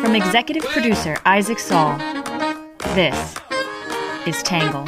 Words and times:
From 0.00 0.14
executive 0.14 0.62
producer 0.64 1.18
Isaac 1.24 1.58
Saul, 1.58 1.98
this 2.94 3.34
is 4.26 4.40
Tangle. 4.44 4.86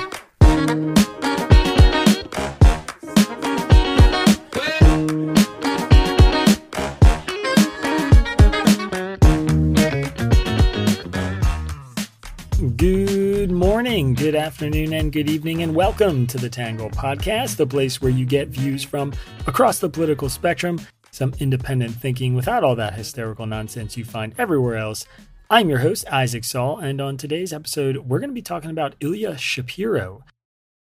Good 12.76 13.50
morning, 13.50 14.14
good 14.14 14.36
afternoon, 14.36 14.92
and 14.92 15.12
good 15.12 15.28
evening, 15.28 15.62
and 15.62 15.74
welcome 15.74 16.28
to 16.28 16.38
the 16.38 16.48
Tangle 16.48 16.90
Podcast, 16.90 17.56
the 17.56 17.66
place 17.66 18.00
where 18.00 18.12
you 18.12 18.24
get 18.24 18.48
views 18.48 18.84
from 18.84 19.12
across 19.48 19.80
the 19.80 19.88
political 19.88 20.28
spectrum, 20.28 20.80
some 21.12 21.34
independent 21.38 21.94
thinking 21.94 22.34
without 22.34 22.64
all 22.64 22.74
that 22.74 22.94
hysterical 22.94 23.46
nonsense 23.46 23.96
you 23.96 24.04
find 24.04 24.34
everywhere 24.38 24.76
else. 24.76 25.06
I'm 25.50 25.68
your 25.68 25.80
host, 25.80 26.06
Isaac 26.10 26.44
Saul, 26.44 26.78
and 26.78 27.00
on 27.00 27.18
today's 27.18 27.52
episode, 27.52 27.98
we're 27.98 28.18
going 28.18 28.30
to 28.30 28.34
be 28.34 28.40
talking 28.40 28.70
about 28.70 28.94
Ilya 29.00 29.36
Shapiro, 29.36 30.24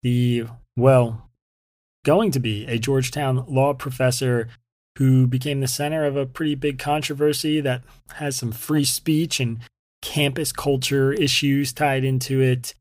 the, 0.03 0.45
well, 0.77 1.31
going 2.05 2.31
to 2.33 2.41
be 2.41 2.67
a 2.67 2.79
Georgetown 2.79 3.47
law 3.49 3.73
professor 3.73 4.49
who 4.99 5.27
became 5.27 5.61
the 5.61 5.69
center 5.69 6.05
of 6.05 6.17
a 6.17 6.27
pretty 6.27 6.55
big 6.55 6.79
controversy 6.79 7.61
that 7.63 7.83
has 8.17 8.37
some 8.37 8.53
free 8.53 8.85
speech 8.85 9.41
and 9.41 9.61
campus 10.03 10.53
culture 10.53 11.13
issues 11.13 11.73
tied 11.73 12.05
into 12.05 12.43
it. 12.43 12.75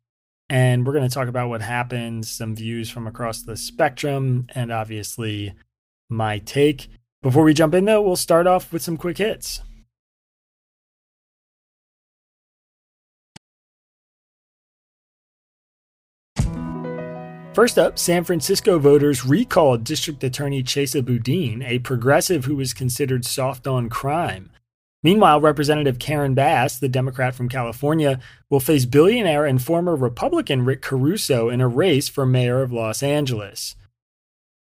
And 0.49 0.85
we're 0.85 0.93
going 0.93 1.07
to 1.07 1.13
talk 1.13 1.27
about 1.27 1.49
what 1.49 1.61
happened, 1.61 2.25
some 2.25 2.55
views 2.55 2.89
from 2.89 3.07
across 3.07 3.41
the 3.41 3.55
spectrum, 3.55 4.47
and 4.55 4.71
obviously 4.71 5.53
my 6.09 6.39
take. 6.39 6.89
Before 7.27 7.43
we 7.43 7.53
jump 7.53 7.73
in, 7.73 7.83
though, 7.83 8.01
we'll 8.01 8.15
start 8.15 8.47
off 8.47 8.71
with 8.71 8.81
some 8.81 8.95
quick 8.95 9.17
hits. 9.17 9.61
First 17.53 17.77
up, 17.77 17.99
San 17.99 18.23
Francisco 18.23 18.79
voters 18.79 19.25
recalled 19.25 19.83
District 19.83 20.23
Attorney 20.23 20.63
Chesa 20.63 21.03
Boudin, 21.03 21.61
a 21.63 21.79
progressive 21.79 22.45
who 22.45 22.55
was 22.55 22.73
considered 22.73 23.25
soft 23.25 23.67
on 23.67 23.89
crime. 23.89 24.49
Meanwhile, 25.03 25.41
Representative 25.41 25.99
Karen 25.99 26.33
Bass, 26.33 26.79
the 26.79 26.87
Democrat 26.87 27.35
from 27.35 27.49
California, 27.49 28.21
will 28.49 28.61
face 28.61 28.85
billionaire 28.85 29.45
and 29.45 29.61
former 29.61 29.97
Republican 29.97 30.63
Rick 30.63 30.81
Caruso 30.81 31.49
in 31.49 31.59
a 31.59 31.67
race 31.67 32.07
for 32.07 32.25
mayor 32.25 32.61
of 32.61 32.71
Los 32.71 33.03
Angeles. 33.03 33.75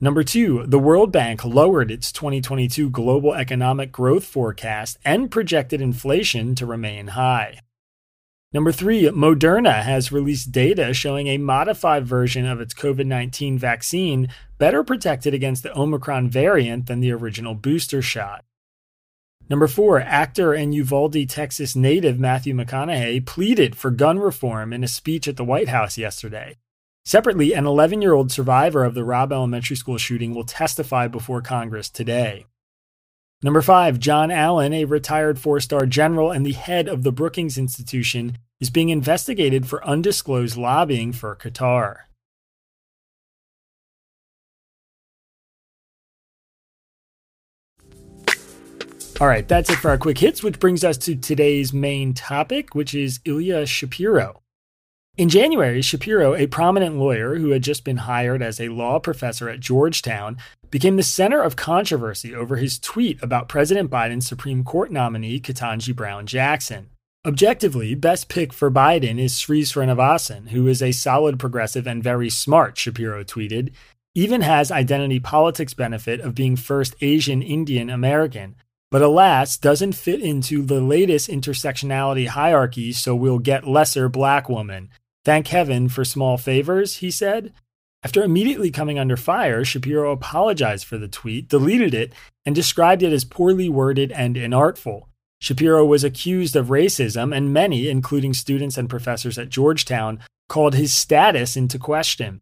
Number 0.00 0.22
two, 0.22 0.64
the 0.64 0.78
World 0.78 1.10
Bank 1.10 1.44
lowered 1.44 1.90
its 1.90 2.12
2022 2.12 2.88
global 2.88 3.34
economic 3.34 3.90
growth 3.90 4.24
forecast 4.24 4.96
and 5.04 5.28
projected 5.28 5.80
inflation 5.80 6.54
to 6.54 6.66
remain 6.66 7.08
high. 7.08 7.58
Number 8.52 8.70
three, 8.70 9.02
Moderna 9.10 9.82
has 9.82 10.12
released 10.12 10.52
data 10.52 10.94
showing 10.94 11.26
a 11.26 11.36
modified 11.36 12.06
version 12.06 12.46
of 12.46 12.60
its 12.60 12.74
COVID 12.74 13.06
19 13.06 13.58
vaccine 13.58 14.28
better 14.56 14.84
protected 14.84 15.34
against 15.34 15.64
the 15.64 15.76
Omicron 15.76 16.30
variant 16.30 16.86
than 16.86 17.00
the 17.00 17.10
original 17.10 17.54
booster 17.54 18.00
shot. 18.00 18.44
Number 19.50 19.66
four, 19.66 19.98
actor 19.98 20.52
and 20.52 20.72
Uvalde, 20.72 21.28
Texas 21.28 21.74
native 21.74 22.20
Matthew 22.20 22.54
McConaughey 22.54 23.26
pleaded 23.26 23.74
for 23.74 23.90
gun 23.90 24.20
reform 24.20 24.72
in 24.72 24.84
a 24.84 24.88
speech 24.88 25.26
at 25.26 25.36
the 25.36 25.44
White 25.44 25.68
House 25.68 25.98
yesterday. 25.98 26.56
Separately, 27.08 27.54
an 27.54 27.64
11 27.64 28.02
year 28.02 28.12
old 28.12 28.30
survivor 28.30 28.84
of 28.84 28.92
the 28.92 29.02
Robb 29.02 29.32
Elementary 29.32 29.76
School 29.76 29.96
shooting 29.96 30.34
will 30.34 30.44
testify 30.44 31.08
before 31.08 31.40
Congress 31.40 31.88
today. 31.88 32.44
Number 33.42 33.62
five, 33.62 33.98
John 33.98 34.30
Allen, 34.30 34.74
a 34.74 34.84
retired 34.84 35.38
four 35.38 35.58
star 35.58 35.86
general 35.86 36.30
and 36.30 36.44
the 36.44 36.52
head 36.52 36.86
of 36.86 37.04
the 37.04 37.10
Brookings 37.10 37.56
Institution, 37.56 38.36
is 38.60 38.68
being 38.68 38.90
investigated 38.90 39.66
for 39.66 39.82
undisclosed 39.86 40.58
lobbying 40.58 41.14
for 41.14 41.34
Qatar. 41.34 42.00
All 49.18 49.28
right, 49.28 49.48
that's 49.48 49.70
it 49.70 49.76
for 49.76 49.88
our 49.88 49.96
quick 49.96 50.18
hits, 50.18 50.42
which 50.42 50.60
brings 50.60 50.84
us 50.84 50.98
to 50.98 51.16
today's 51.16 51.72
main 51.72 52.12
topic, 52.12 52.74
which 52.74 52.94
is 52.94 53.20
Ilya 53.24 53.64
Shapiro. 53.64 54.42
In 55.18 55.28
January, 55.28 55.82
Shapiro, 55.82 56.36
a 56.36 56.46
prominent 56.46 56.96
lawyer 56.96 57.34
who 57.34 57.50
had 57.50 57.62
just 57.62 57.82
been 57.82 57.96
hired 57.96 58.40
as 58.40 58.60
a 58.60 58.68
law 58.68 59.00
professor 59.00 59.48
at 59.48 59.58
Georgetown, 59.58 60.36
became 60.70 60.94
the 60.94 61.02
center 61.02 61.42
of 61.42 61.56
controversy 61.56 62.32
over 62.32 62.54
his 62.54 62.78
tweet 62.78 63.20
about 63.20 63.48
President 63.48 63.90
Biden's 63.90 64.28
Supreme 64.28 64.62
Court 64.62 64.92
nominee, 64.92 65.40
Ketanji 65.40 65.92
Brown 65.92 66.24
Jackson. 66.28 66.90
Objectively, 67.26 67.96
best 67.96 68.28
pick 68.28 68.52
for 68.52 68.70
Biden 68.70 69.18
is 69.18 69.36
Sri 69.36 69.62
Srinivasan, 69.62 70.50
who 70.50 70.68
is 70.68 70.80
a 70.80 70.92
solid 70.92 71.40
progressive 71.40 71.88
and 71.88 72.00
very 72.00 72.30
smart, 72.30 72.78
Shapiro 72.78 73.24
tweeted, 73.24 73.72
even 74.14 74.42
has 74.42 74.70
identity 74.70 75.18
politics 75.18 75.74
benefit 75.74 76.20
of 76.20 76.36
being 76.36 76.54
first 76.54 76.94
Asian 77.00 77.42
Indian 77.42 77.90
American, 77.90 78.54
but 78.92 79.02
alas, 79.02 79.56
doesn't 79.56 79.94
fit 79.94 80.20
into 80.20 80.62
the 80.62 80.80
latest 80.80 81.28
intersectionality 81.28 82.28
hierarchy, 82.28 82.92
so 82.92 83.16
we'll 83.16 83.40
get 83.40 83.66
lesser 83.66 84.08
black 84.08 84.48
woman. 84.48 84.90
Thank 85.28 85.48
heaven 85.48 85.90
for 85.90 86.06
small 86.06 86.38
favors, 86.38 86.96
he 86.96 87.10
said. 87.10 87.52
After 88.02 88.22
immediately 88.22 88.70
coming 88.70 88.98
under 88.98 89.14
fire, 89.14 89.62
Shapiro 89.62 90.10
apologized 90.10 90.86
for 90.86 90.96
the 90.96 91.06
tweet, 91.06 91.50
deleted 91.50 91.92
it, 91.92 92.14
and 92.46 92.54
described 92.54 93.02
it 93.02 93.12
as 93.12 93.26
poorly 93.26 93.68
worded 93.68 94.10
and 94.10 94.36
inartful. 94.36 95.02
Shapiro 95.38 95.84
was 95.84 96.02
accused 96.02 96.56
of 96.56 96.68
racism, 96.68 97.36
and 97.36 97.52
many, 97.52 97.90
including 97.90 98.32
students 98.32 98.78
and 98.78 98.88
professors 98.88 99.36
at 99.36 99.50
Georgetown, 99.50 100.18
called 100.48 100.74
his 100.74 100.94
status 100.94 101.58
into 101.58 101.78
question. 101.78 102.40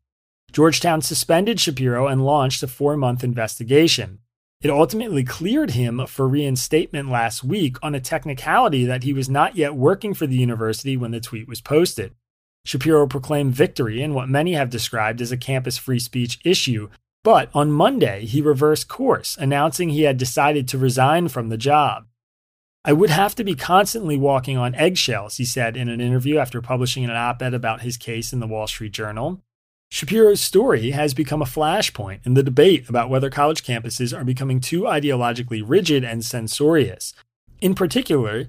Georgetown 0.52 1.02
suspended 1.02 1.58
Shapiro 1.58 2.06
and 2.06 2.24
launched 2.24 2.62
a 2.62 2.68
four 2.68 2.96
month 2.96 3.24
investigation. 3.24 4.20
It 4.60 4.70
ultimately 4.70 5.24
cleared 5.24 5.72
him 5.72 6.06
for 6.06 6.28
reinstatement 6.28 7.10
last 7.10 7.42
week 7.42 7.78
on 7.82 7.96
a 7.96 8.00
technicality 8.00 8.84
that 8.84 9.02
he 9.02 9.12
was 9.12 9.28
not 9.28 9.56
yet 9.56 9.74
working 9.74 10.14
for 10.14 10.28
the 10.28 10.38
university 10.38 10.96
when 10.96 11.10
the 11.10 11.18
tweet 11.18 11.48
was 11.48 11.60
posted. 11.60 12.14
Shapiro 12.66 13.06
proclaimed 13.06 13.54
victory 13.54 14.02
in 14.02 14.12
what 14.12 14.28
many 14.28 14.54
have 14.54 14.70
described 14.70 15.20
as 15.20 15.30
a 15.30 15.36
campus 15.36 15.78
free 15.78 16.00
speech 16.00 16.40
issue, 16.44 16.88
but 17.22 17.48
on 17.54 17.70
Monday 17.70 18.26
he 18.26 18.42
reversed 18.42 18.88
course, 18.88 19.36
announcing 19.38 19.90
he 19.90 20.02
had 20.02 20.18
decided 20.18 20.66
to 20.68 20.76
resign 20.76 21.28
from 21.28 21.48
the 21.48 21.56
job. 21.56 22.06
I 22.84 22.92
would 22.92 23.10
have 23.10 23.36
to 23.36 23.44
be 23.44 23.54
constantly 23.54 24.16
walking 24.16 24.56
on 24.56 24.74
eggshells, 24.74 25.36
he 25.36 25.44
said 25.44 25.76
in 25.76 25.88
an 25.88 26.00
interview 26.00 26.38
after 26.38 26.60
publishing 26.60 27.04
an 27.04 27.10
op 27.12 27.40
ed 27.40 27.54
about 27.54 27.82
his 27.82 27.96
case 27.96 28.32
in 28.32 28.40
the 28.40 28.48
Wall 28.48 28.66
Street 28.66 28.92
Journal. 28.92 29.40
Shapiro's 29.88 30.40
story 30.40 30.90
has 30.90 31.14
become 31.14 31.40
a 31.40 31.46
flashpoint 31.46 32.26
in 32.26 32.34
the 32.34 32.42
debate 32.42 32.88
about 32.88 33.10
whether 33.10 33.30
college 33.30 33.62
campuses 33.62 34.16
are 34.16 34.24
becoming 34.24 34.58
too 34.58 34.82
ideologically 34.82 35.62
rigid 35.64 36.02
and 36.02 36.24
censorious. 36.24 37.14
In 37.60 37.76
particular, 37.76 38.48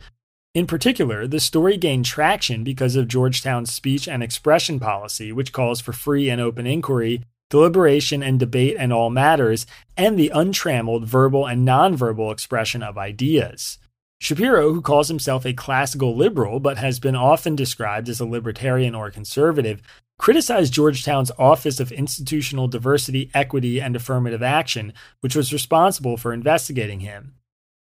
in 0.58 0.66
particular, 0.66 1.28
the 1.28 1.40
story 1.40 1.78
gained 1.78 2.06
traction 2.06 2.64
because 2.64 2.96
of 2.96 3.08
Georgetown's 3.08 3.72
speech 3.72 4.08
and 4.08 4.24
expression 4.24 4.80
policy, 4.80 5.32
which 5.32 5.54
calls 5.54 5.80
for 5.80 5.94
free 5.94 6.32
and 6.32 6.42
open 6.42 6.66
inquiry, 6.66 7.22
deliberation 7.52 8.24
and 8.24 8.40
debate 8.40 8.76
in 8.76 8.92
all 8.92 9.12
matters, 9.12 9.68
and 9.96 10.18
the 10.18 10.32
untrammeled 10.34 11.06
verbal 11.06 11.46
and 11.46 11.68
nonverbal 11.68 12.32
expression 12.32 12.82
of 12.82 12.98
ideas. 12.98 13.78
Shapiro, 14.20 14.74
who 14.74 14.82
calls 14.82 15.10
himself 15.10 15.46
a 15.46 15.54
classical 15.54 16.16
liberal 16.16 16.60
but 16.60 16.80
has 16.80 17.00
been 17.00 17.16
often 17.16 17.56
described 17.56 18.10
as 18.10 18.20
a 18.20 18.26
libertarian 18.26 18.96
or 18.96 19.12
conservative, 19.12 19.80
criticized 20.18 20.74
Georgetown's 20.74 21.32
Office 21.38 21.80
of 21.80 21.92
Institutional 21.92 22.68
Diversity, 22.68 23.30
Equity, 23.36 23.80
and 23.80 23.96
Affirmative 23.96 24.42
Action, 24.42 24.92
which 25.20 25.36
was 25.36 25.54
responsible 25.54 26.18
for 26.18 26.34
investigating 26.34 27.02
him. 27.02 27.36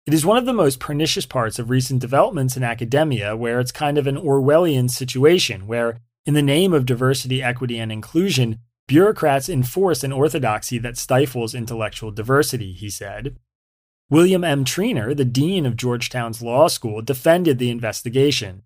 It 0.07 0.13
is 0.13 0.27
one 0.27 0.37
of 0.37 0.45
the 0.45 0.53
most 0.53 0.81
pernicious 0.81 1.25
parts 1.25 1.59
of 1.59 1.71
recent 1.71 2.01
developments 2.01 2.59
in 2.59 2.63
academia, 2.63 3.35
where 3.35 3.59
it's 3.59 3.73
kind 3.73 3.97
of 3.97 4.07
an 4.07 4.19
Orwellian 4.19 4.91
situation, 4.91 5.67
where, 5.67 5.99
in 6.27 6.35
the 6.35 6.43
name 6.43 6.75
of 6.75 6.85
diversity, 6.85 7.43
equity, 7.43 7.79
and 7.79 7.91
inclusion, 7.91 8.59
bureaucrats 8.87 9.49
enforce 9.49 10.05
an 10.05 10.13
orthodoxy 10.13 10.77
that 10.77 10.99
stifles 10.99 11.55
intellectual 11.55 12.11
diversity, 12.11 12.73
he 12.73 12.91
said. 12.91 13.37
William 14.11 14.45
M. 14.45 14.67
Treanor, 14.67 15.17
the 15.17 15.25
dean 15.25 15.65
of 15.65 15.77
Georgetown's 15.77 16.43
law 16.43 16.69
school, 16.69 17.01
defended 17.01 17.59
the 17.59 17.71
investigation. 17.71 18.63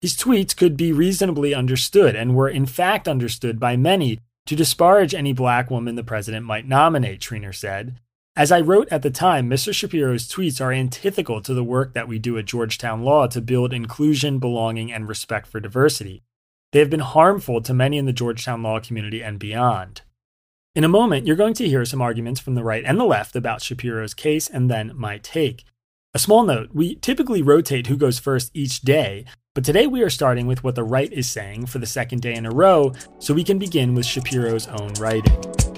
His 0.00 0.16
tweets 0.16 0.56
could 0.56 0.76
be 0.76 0.92
reasonably 0.92 1.54
understood 1.54 2.16
and 2.16 2.34
were 2.34 2.48
in 2.48 2.66
fact 2.66 3.06
understood 3.06 3.60
by 3.60 3.76
many 3.76 4.18
to 4.46 4.56
disparage 4.56 5.14
any 5.14 5.32
black 5.32 5.70
woman 5.70 5.94
the 5.94 6.02
president 6.02 6.46
might 6.46 6.66
nominate, 6.66 7.20
Treanor 7.20 7.54
said. 7.54 8.00
As 8.36 8.52
I 8.52 8.60
wrote 8.60 8.88
at 8.92 9.02
the 9.02 9.10
time, 9.10 9.50
Mr. 9.50 9.74
Shapiro's 9.74 10.28
tweets 10.28 10.60
are 10.60 10.72
antithetical 10.72 11.40
to 11.42 11.52
the 11.52 11.64
work 11.64 11.94
that 11.94 12.06
we 12.06 12.18
do 12.18 12.38
at 12.38 12.44
Georgetown 12.44 13.02
Law 13.02 13.26
to 13.26 13.40
build 13.40 13.72
inclusion, 13.72 14.38
belonging, 14.38 14.92
and 14.92 15.08
respect 15.08 15.48
for 15.48 15.58
diversity. 15.58 16.22
They 16.72 16.78
have 16.78 16.90
been 16.90 17.00
harmful 17.00 17.60
to 17.62 17.74
many 17.74 17.98
in 17.98 18.06
the 18.06 18.12
Georgetown 18.12 18.62
law 18.62 18.78
community 18.78 19.20
and 19.20 19.40
beyond. 19.40 20.02
In 20.76 20.84
a 20.84 20.88
moment, 20.88 21.26
you're 21.26 21.34
going 21.34 21.54
to 21.54 21.68
hear 21.68 21.84
some 21.84 22.00
arguments 22.00 22.38
from 22.38 22.54
the 22.54 22.62
right 22.62 22.84
and 22.86 23.00
the 23.00 23.04
left 23.04 23.34
about 23.34 23.62
Shapiro's 23.62 24.14
case 24.14 24.48
and 24.48 24.70
then 24.70 24.92
my 24.94 25.18
take. 25.18 25.64
A 26.14 26.18
small 26.20 26.44
note 26.44 26.70
we 26.72 26.94
typically 26.94 27.42
rotate 27.42 27.88
who 27.88 27.96
goes 27.96 28.20
first 28.20 28.52
each 28.54 28.82
day, 28.82 29.24
but 29.56 29.64
today 29.64 29.88
we 29.88 30.02
are 30.02 30.10
starting 30.10 30.46
with 30.46 30.62
what 30.62 30.76
the 30.76 30.84
right 30.84 31.12
is 31.12 31.28
saying 31.28 31.66
for 31.66 31.80
the 31.80 31.86
second 31.86 32.22
day 32.22 32.34
in 32.34 32.46
a 32.46 32.50
row, 32.50 32.92
so 33.18 33.34
we 33.34 33.42
can 33.42 33.58
begin 33.58 33.96
with 33.96 34.06
Shapiro's 34.06 34.68
own 34.68 34.92
writing. 35.00 35.69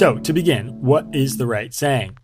So, 0.00 0.16
to 0.16 0.32
begin, 0.32 0.80
what 0.80 1.14
is 1.14 1.36
the 1.36 1.46
right 1.46 1.74
saying? 1.74 2.16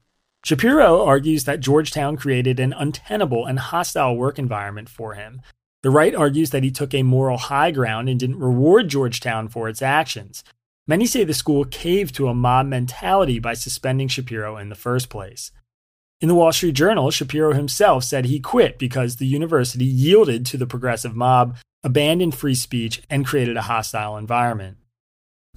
Shapiro 0.43 1.05
argues 1.05 1.45
that 1.45 1.61
Georgetown 1.61 2.17
created 2.17 2.59
an 2.59 2.73
untenable 2.73 3.45
and 3.45 3.59
hostile 3.59 4.17
work 4.17 4.39
environment 4.39 4.89
for 4.89 5.13
him. 5.13 5.43
The 5.83 5.91
right 5.91 6.15
argues 6.15 6.49
that 6.53 6.63
he 6.63 6.71
took 6.71 6.95
a 6.95 7.03
moral 7.03 7.37
high 7.37 7.73
ground 7.73 8.09
and 8.09 8.19
didn't 8.19 8.39
reward 8.39 8.89
Georgetown 8.89 9.49
for 9.49 9.69
its 9.69 9.83
actions. 9.83 10.43
Many 10.87 11.05
say 11.05 11.23
the 11.23 11.35
school 11.35 11.67
caved 11.67 12.15
to 12.15 12.29
a 12.29 12.35
mob 12.35 12.65
mentality 12.65 13.39
by 13.39 13.53
suspending 13.53 14.09
Shapiro 14.09 14.57
in 14.57 14.71
the 14.71 14.75
first 14.75 15.11
place. 15.11 15.53
In 16.23 16.29
the 16.29 16.35
Wall 16.35 16.53
Street 16.53 16.73
Journal, 16.73 17.11
Shapiro 17.11 17.53
himself 17.53 18.05
said 18.05 18.25
he 18.25 18.41
quit 18.41 18.79
because 18.79 19.17
the 19.17 19.27
university 19.27 19.85
yielded 19.85 20.47
to 20.47 20.57
the 20.57 20.67
progressive 20.67 21.15
mob, 21.15 21.59
abandoned 21.85 22.37
free 22.37 22.55
speech, 22.55 23.03
and 23.11 23.27
created 23.27 23.59
a 23.59 23.69
hostile 23.69 24.17
environment. 24.17 24.79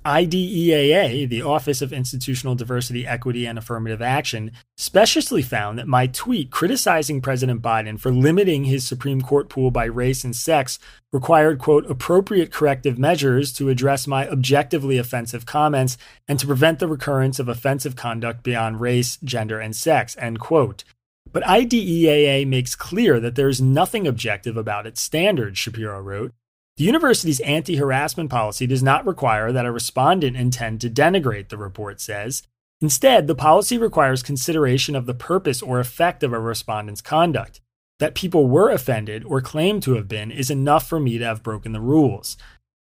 IDEAA, 0.05 1.27
the 1.27 1.41
Office 1.41 1.81
of 1.81 1.91
Institutional 1.91 2.55
Diversity, 2.55 3.05
Equity, 3.05 3.45
and 3.45 3.57
Affirmative 3.57 4.01
Action, 4.01 4.51
speciously 4.77 5.41
found 5.41 5.77
that 5.77 5.87
my 5.87 6.07
tweet 6.07 6.51
criticizing 6.51 7.21
President 7.21 7.61
Biden 7.61 7.99
for 7.99 8.11
limiting 8.11 8.63
his 8.63 8.87
Supreme 8.87 9.21
Court 9.21 9.49
pool 9.49 9.71
by 9.71 9.85
race 9.85 10.23
and 10.23 10.35
sex 10.35 10.79
required, 11.11 11.59
quote, 11.59 11.89
appropriate 11.89 12.51
corrective 12.51 12.97
measures 12.97 13.51
to 13.53 13.69
address 13.69 14.07
my 14.07 14.27
objectively 14.29 14.97
offensive 14.97 15.45
comments 15.45 15.97
and 16.27 16.39
to 16.39 16.47
prevent 16.47 16.79
the 16.79 16.87
recurrence 16.87 17.39
of 17.39 17.49
offensive 17.49 17.95
conduct 17.95 18.43
beyond 18.43 18.79
race, 18.79 19.17
gender, 19.23 19.59
and 19.59 19.75
sex, 19.75 20.15
end 20.19 20.39
quote. 20.39 20.83
But 21.31 21.43
IDEAA 21.43 22.47
makes 22.47 22.75
clear 22.75 23.19
that 23.19 23.35
there 23.35 23.49
is 23.49 23.61
nothing 23.61 24.07
objective 24.07 24.57
about 24.57 24.87
its 24.87 25.01
standards, 25.01 25.59
Shapiro 25.59 26.01
wrote. 26.01 26.33
The 26.79 26.85
university's 26.85 27.41
anti 27.41 27.75
harassment 27.75 28.29
policy 28.29 28.65
does 28.65 28.81
not 28.81 29.05
require 29.05 29.51
that 29.51 29.65
a 29.65 29.71
respondent 29.71 30.37
intend 30.37 30.79
to 30.79 30.89
denigrate, 30.89 31.49
the 31.49 31.57
report 31.57 31.99
says. 31.99 32.43
Instead, 32.79 33.27
the 33.27 33.35
policy 33.35 33.77
requires 33.77 34.23
consideration 34.23 34.95
of 34.95 35.05
the 35.05 35.13
purpose 35.13 35.61
or 35.61 35.81
effect 35.81 36.23
of 36.23 36.31
a 36.31 36.39
respondent's 36.39 37.01
conduct. 37.01 37.59
That 37.99 38.15
people 38.15 38.47
were 38.47 38.71
offended 38.71 39.25
or 39.25 39.41
claimed 39.41 39.83
to 39.83 39.95
have 39.95 40.07
been 40.07 40.31
is 40.31 40.49
enough 40.49 40.87
for 40.87 41.01
me 41.01 41.17
to 41.17 41.25
have 41.25 41.43
broken 41.43 41.73
the 41.73 41.81
rules. 41.81 42.37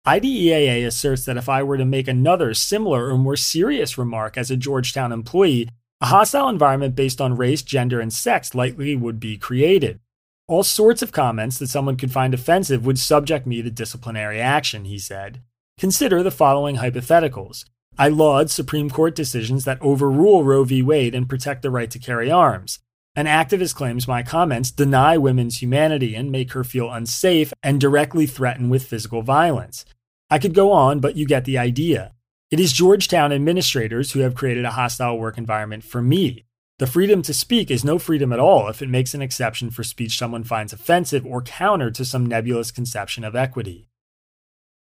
IDEAA 0.05 0.85
asserts 0.85 1.25
that 1.25 1.37
if 1.37 1.49
I 1.49 1.63
were 1.63 1.77
to 1.77 1.83
make 1.83 2.07
another 2.07 2.53
similar 2.53 3.09
or 3.09 3.17
more 3.17 3.35
serious 3.35 3.97
remark 3.97 4.37
as 4.37 4.51
a 4.51 4.57
Georgetown 4.57 5.11
employee, 5.11 5.69
a 5.99 6.05
hostile 6.05 6.49
environment 6.49 6.95
based 6.95 7.19
on 7.19 7.35
race, 7.35 7.63
gender, 7.63 7.99
and 7.99 8.13
sex 8.13 8.53
likely 8.53 8.95
would 8.95 9.19
be 9.19 9.39
created. 9.39 9.99
All 10.47 10.63
sorts 10.63 11.01
of 11.01 11.11
comments 11.11 11.57
that 11.59 11.69
someone 11.69 11.95
could 11.95 12.11
find 12.11 12.33
offensive 12.33 12.85
would 12.85 12.99
subject 12.99 13.47
me 13.47 13.61
to 13.61 13.71
disciplinary 13.71 14.39
action, 14.41 14.85
he 14.85 14.99
said. 14.99 15.41
Consider 15.77 16.21
the 16.21 16.31
following 16.31 16.77
hypotheticals. 16.77 17.65
I 17.97 18.07
laud 18.07 18.49
Supreme 18.49 18.89
Court 18.89 19.15
decisions 19.15 19.65
that 19.65 19.81
overrule 19.81 20.43
Roe 20.43 20.63
v. 20.63 20.81
Wade 20.81 21.15
and 21.15 21.29
protect 21.29 21.61
the 21.61 21.71
right 21.71 21.89
to 21.91 21.99
carry 21.99 22.31
arms. 22.31 22.79
An 23.15 23.25
activist 23.25 23.75
claims 23.75 24.07
my 24.07 24.23
comments 24.23 24.71
deny 24.71 25.17
women's 25.17 25.61
humanity 25.61 26.15
and 26.15 26.31
make 26.31 26.53
her 26.53 26.63
feel 26.63 26.89
unsafe 26.91 27.51
and 27.61 27.81
directly 27.81 28.25
threaten 28.25 28.69
with 28.69 28.87
physical 28.87 29.21
violence. 29.21 29.83
I 30.29 30.39
could 30.39 30.53
go 30.53 30.71
on, 30.71 31.01
but 31.01 31.17
you 31.17 31.25
get 31.25 31.43
the 31.43 31.57
idea. 31.57 32.13
It 32.51 32.59
is 32.59 32.71
Georgetown 32.71 33.33
administrators 33.33 34.11
who 34.11 34.21
have 34.21 34.35
created 34.35 34.63
a 34.63 34.71
hostile 34.71 35.17
work 35.17 35.37
environment 35.37 35.83
for 35.83 36.01
me. 36.01 36.45
The 36.81 36.87
freedom 36.87 37.21
to 37.21 37.33
speak 37.35 37.69
is 37.69 37.85
no 37.85 37.99
freedom 37.99 38.33
at 38.33 38.39
all 38.39 38.67
if 38.67 38.81
it 38.81 38.89
makes 38.89 39.13
an 39.13 39.21
exception 39.21 39.69
for 39.69 39.83
speech 39.83 40.17
someone 40.17 40.43
finds 40.43 40.73
offensive 40.73 41.27
or 41.27 41.43
counter 41.43 41.91
to 41.91 42.03
some 42.03 42.25
nebulous 42.25 42.71
conception 42.71 43.23
of 43.23 43.35
equity. 43.35 43.87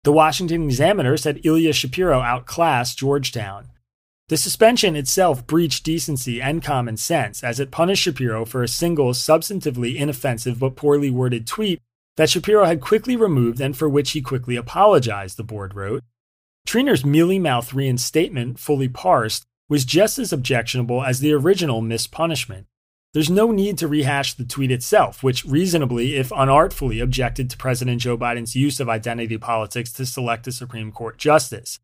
The 0.03 0.11
Washington 0.11 0.63
Examiner 0.63 1.17
said 1.17 1.45
Ilya 1.45 1.71
Shapiro 1.73 2.19
outclassed 2.21 2.97
Georgetown. 2.97 3.69
The 4.29 4.37
suspension 4.37 4.95
itself 4.95 5.45
breached 5.45 5.83
decency 5.83 6.41
and 6.41 6.63
common 6.63 6.97
sense, 6.97 7.43
as 7.43 7.59
it 7.59 7.69
punished 7.69 8.01
Shapiro 8.01 8.43
for 8.43 8.63
a 8.63 8.67
single, 8.67 9.11
substantively 9.11 9.95
inoffensive 9.95 10.57
but 10.57 10.75
poorly 10.75 11.11
worded 11.11 11.45
tweet 11.45 11.79
that 12.17 12.31
Shapiro 12.31 12.65
had 12.65 12.81
quickly 12.81 13.15
removed 13.15 13.61
and 13.61 13.77
for 13.77 13.87
which 13.87 14.13
he 14.13 14.21
quickly 14.23 14.55
apologized, 14.55 15.37
the 15.37 15.43
board 15.43 15.75
wrote. 15.75 16.03
Treanor's 16.65 17.05
mealy 17.05 17.37
mouthed 17.37 17.71
reinstatement, 17.71 18.57
fully 18.57 18.87
parsed, 18.89 19.45
was 19.73 19.85
just 19.85 20.19
as 20.19 20.31
objectionable 20.31 21.03
as 21.03 21.19
the 21.19 21.33
original 21.33 21.81
mispunishment. 21.81 22.65
There's 23.11 23.31
no 23.31 23.49
need 23.49 23.75
to 23.79 23.87
rehash 23.87 24.35
the 24.35 24.45
tweet 24.45 24.69
itself, 24.69 25.23
which 25.23 25.43
reasonably, 25.45 26.15
if 26.15 26.31
unartfully, 26.31 26.99
objected 26.99 27.49
to 27.49 27.57
President 27.57 27.99
Joe 27.99 28.15
Biden's 28.15 28.55
use 28.55 28.79
of 28.79 28.87
identity 28.87 29.39
politics 29.39 29.91
to 29.93 30.05
select 30.05 30.45
a 30.45 30.51
Supreme 30.51 30.91
Court 30.91 31.17
justice. 31.17 31.79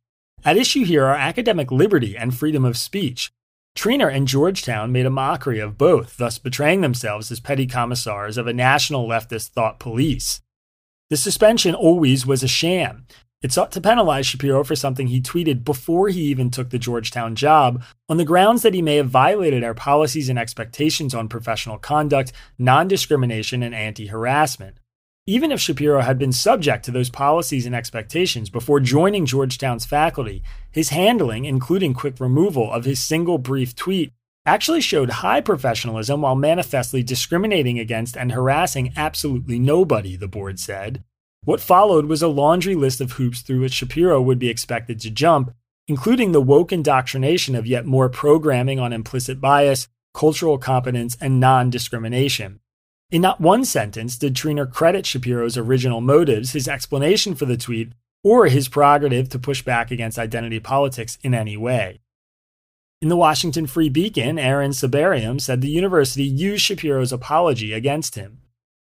At 0.46 0.56
issue 0.56 0.86
here 0.86 1.04
are 1.06 1.16
academic 1.16 1.72
liberty 1.72 2.16
and 2.16 2.32
freedom 2.32 2.64
of 2.64 2.78
speech. 2.78 3.32
Treanor 3.76 4.14
and 4.14 4.28
Georgetown 4.28 4.92
made 4.92 5.08
a 5.08 5.10
mockery 5.10 5.58
of 5.58 5.80
both, 5.80 6.18
thus 6.18 6.38
betraying 6.38 6.82
themselves 6.82 7.32
as 7.32 7.40
petty 7.40 7.66
commissars 7.66 8.38
of 8.38 8.46
a 8.46 8.54
national 8.54 9.08
leftist 9.08 9.48
thought 9.48 9.80
police. 9.80 10.42
The 11.10 11.18
suspension 11.18 11.74
always 11.74 12.24
was 12.24 12.44
a 12.44 12.48
sham. 12.48 13.08
It 13.42 13.54
sought 13.54 13.72
to 13.72 13.82
penalize 13.82 14.26
Shapiro 14.26 14.66
for 14.66 14.76
something 14.76 15.08
he 15.08 15.22
tweeted 15.22 15.64
before 15.64 16.10
he 16.10 16.24
even 16.24 16.50
took 16.50 16.72
the 16.72 16.78
Georgetown 16.80 17.36
job 17.36 17.82
on 18.10 18.18
the 18.18 18.26
grounds 18.26 18.64
that 18.64 18.74
he 18.74 18.82
may 18.82 18.98
have 18.98 19.10
violated 19.10 19.64
our 19.64 19.74
policies 19.74 20.28
and 20.28 20.38
expectations 20.38 21.14
on 21.14 21.30
professional 21.30 21.78
conduct, 21.78 22.34
non 22.58 22.90
discrimination, 22.90 23.64
and 23.64 23.74
anti 23.74 24.08
harassment. 24.08 24.78
Even 25.26 25.54
if 25.54 25.62
Shapiro 25.62 26.02
had 26.02 26.18
been 26.18 26.34
subject 26.34 26.84
to 26.86 26.92
those 26.92 27.10
policies 27.10 27.66
and 27.66 27.74
expectations 27.74 28.50
before 28.50 28.82
joining 28.82 29.26
Georgetown's 29.26 29.86
faculty, 29.86 30.44
his 30.72 30.90
handling, 30.90 31.46
including 31.46 31.94
quick 31.94 32.20
removal 32.20 32.70
of 32.70 32.84
his 32.84 33.00
single 33.00 33.38
brief 33.38 33.74
tweet, 33.74 34.12
actually 34.46 34.82
showed 34.82 35.10
high 35.10 35.40
professionalism 35.40 36.24
while 36.24 36.36
manifestly 36.36 37.04
discriminating 37.04 37.80
against 37.80 38.18
and 38.18 38.34
harassing 38.34 38.92
absolutely 38.98 39.60
nobody, 39.60 40.18
the 40.18 40.28
board 40.28 40.60
said. 40.60 41.04
What 41.50 41.62
followed 41.62 42.06
was 42.06 42.22
a 42.22 42.28
laundry 42.28 42.76
list 42.76 43.02
of 43.02 43.14
hoops 43.14 43.42
through 43.42 43.62
which 43.62 43.74
Shapiro 43.74 44.22
would 44.22 44.38
be 44.38 44.50
expected 44.50 45.00
to 45.00 45.10
jump, 45.10 45.52
including 45.88 46.32
the 46.32 46.40
woke 46.40 46.72
indoctrination 46.72 47.56
of 47.56 47.66
yet 47.66 47.88
more 47.88 48.08
programming 48.08 48.80
on 48.80 48.94
implicit 48.94 49.42
bias, 49.42 49.88
cultural 50.14 50.60
competence, 50.60 51.18
and 51.20 51.40
non 51.40 51.72
discrimination. 51.72 52.60
In 53.10 53.24
not 53.24 53.42
one 53.42 53.66
sentence 53.66 54.16
did 54.16 54.36
Treanor 54.36 54.72
credit 54.72 55.08
Shapiro's 55.08 55.58
original 55.58 56.02
motives, 56.02 56.52
his 56.52 56.68
explanation 56.68 57.34
for 57.34 57.46
the 57.46 57.58
tweet, 57.58 57.94
or 58.24 58.46
his 58.46 58.70
prerogative 58.70 59.28
to 59.30 59.40
push 59.40 59.64
back 59.64 59.90
against 59.90 60.20
identity 60.20 60.60
politics 60.60 61.18
in 61.24 61.34
any 61.34 61.58
way. 61.58 62.00
In 63.02 63.10
the 63.10 63.18
Washington 63.18 63.66
Free 63.66 63.90
Beacon, 63.90 64.38
Aaron 64.38 64.70
Sibarium 64.70 65.42
said 65.42 65.62
the 65.62 65.70
university 65.72 66.26
used 66.26 66.64
Shapiro's 66.64 67.12
apology 67.12 67.74
against 67.74 68.14
him. 68.14 68.44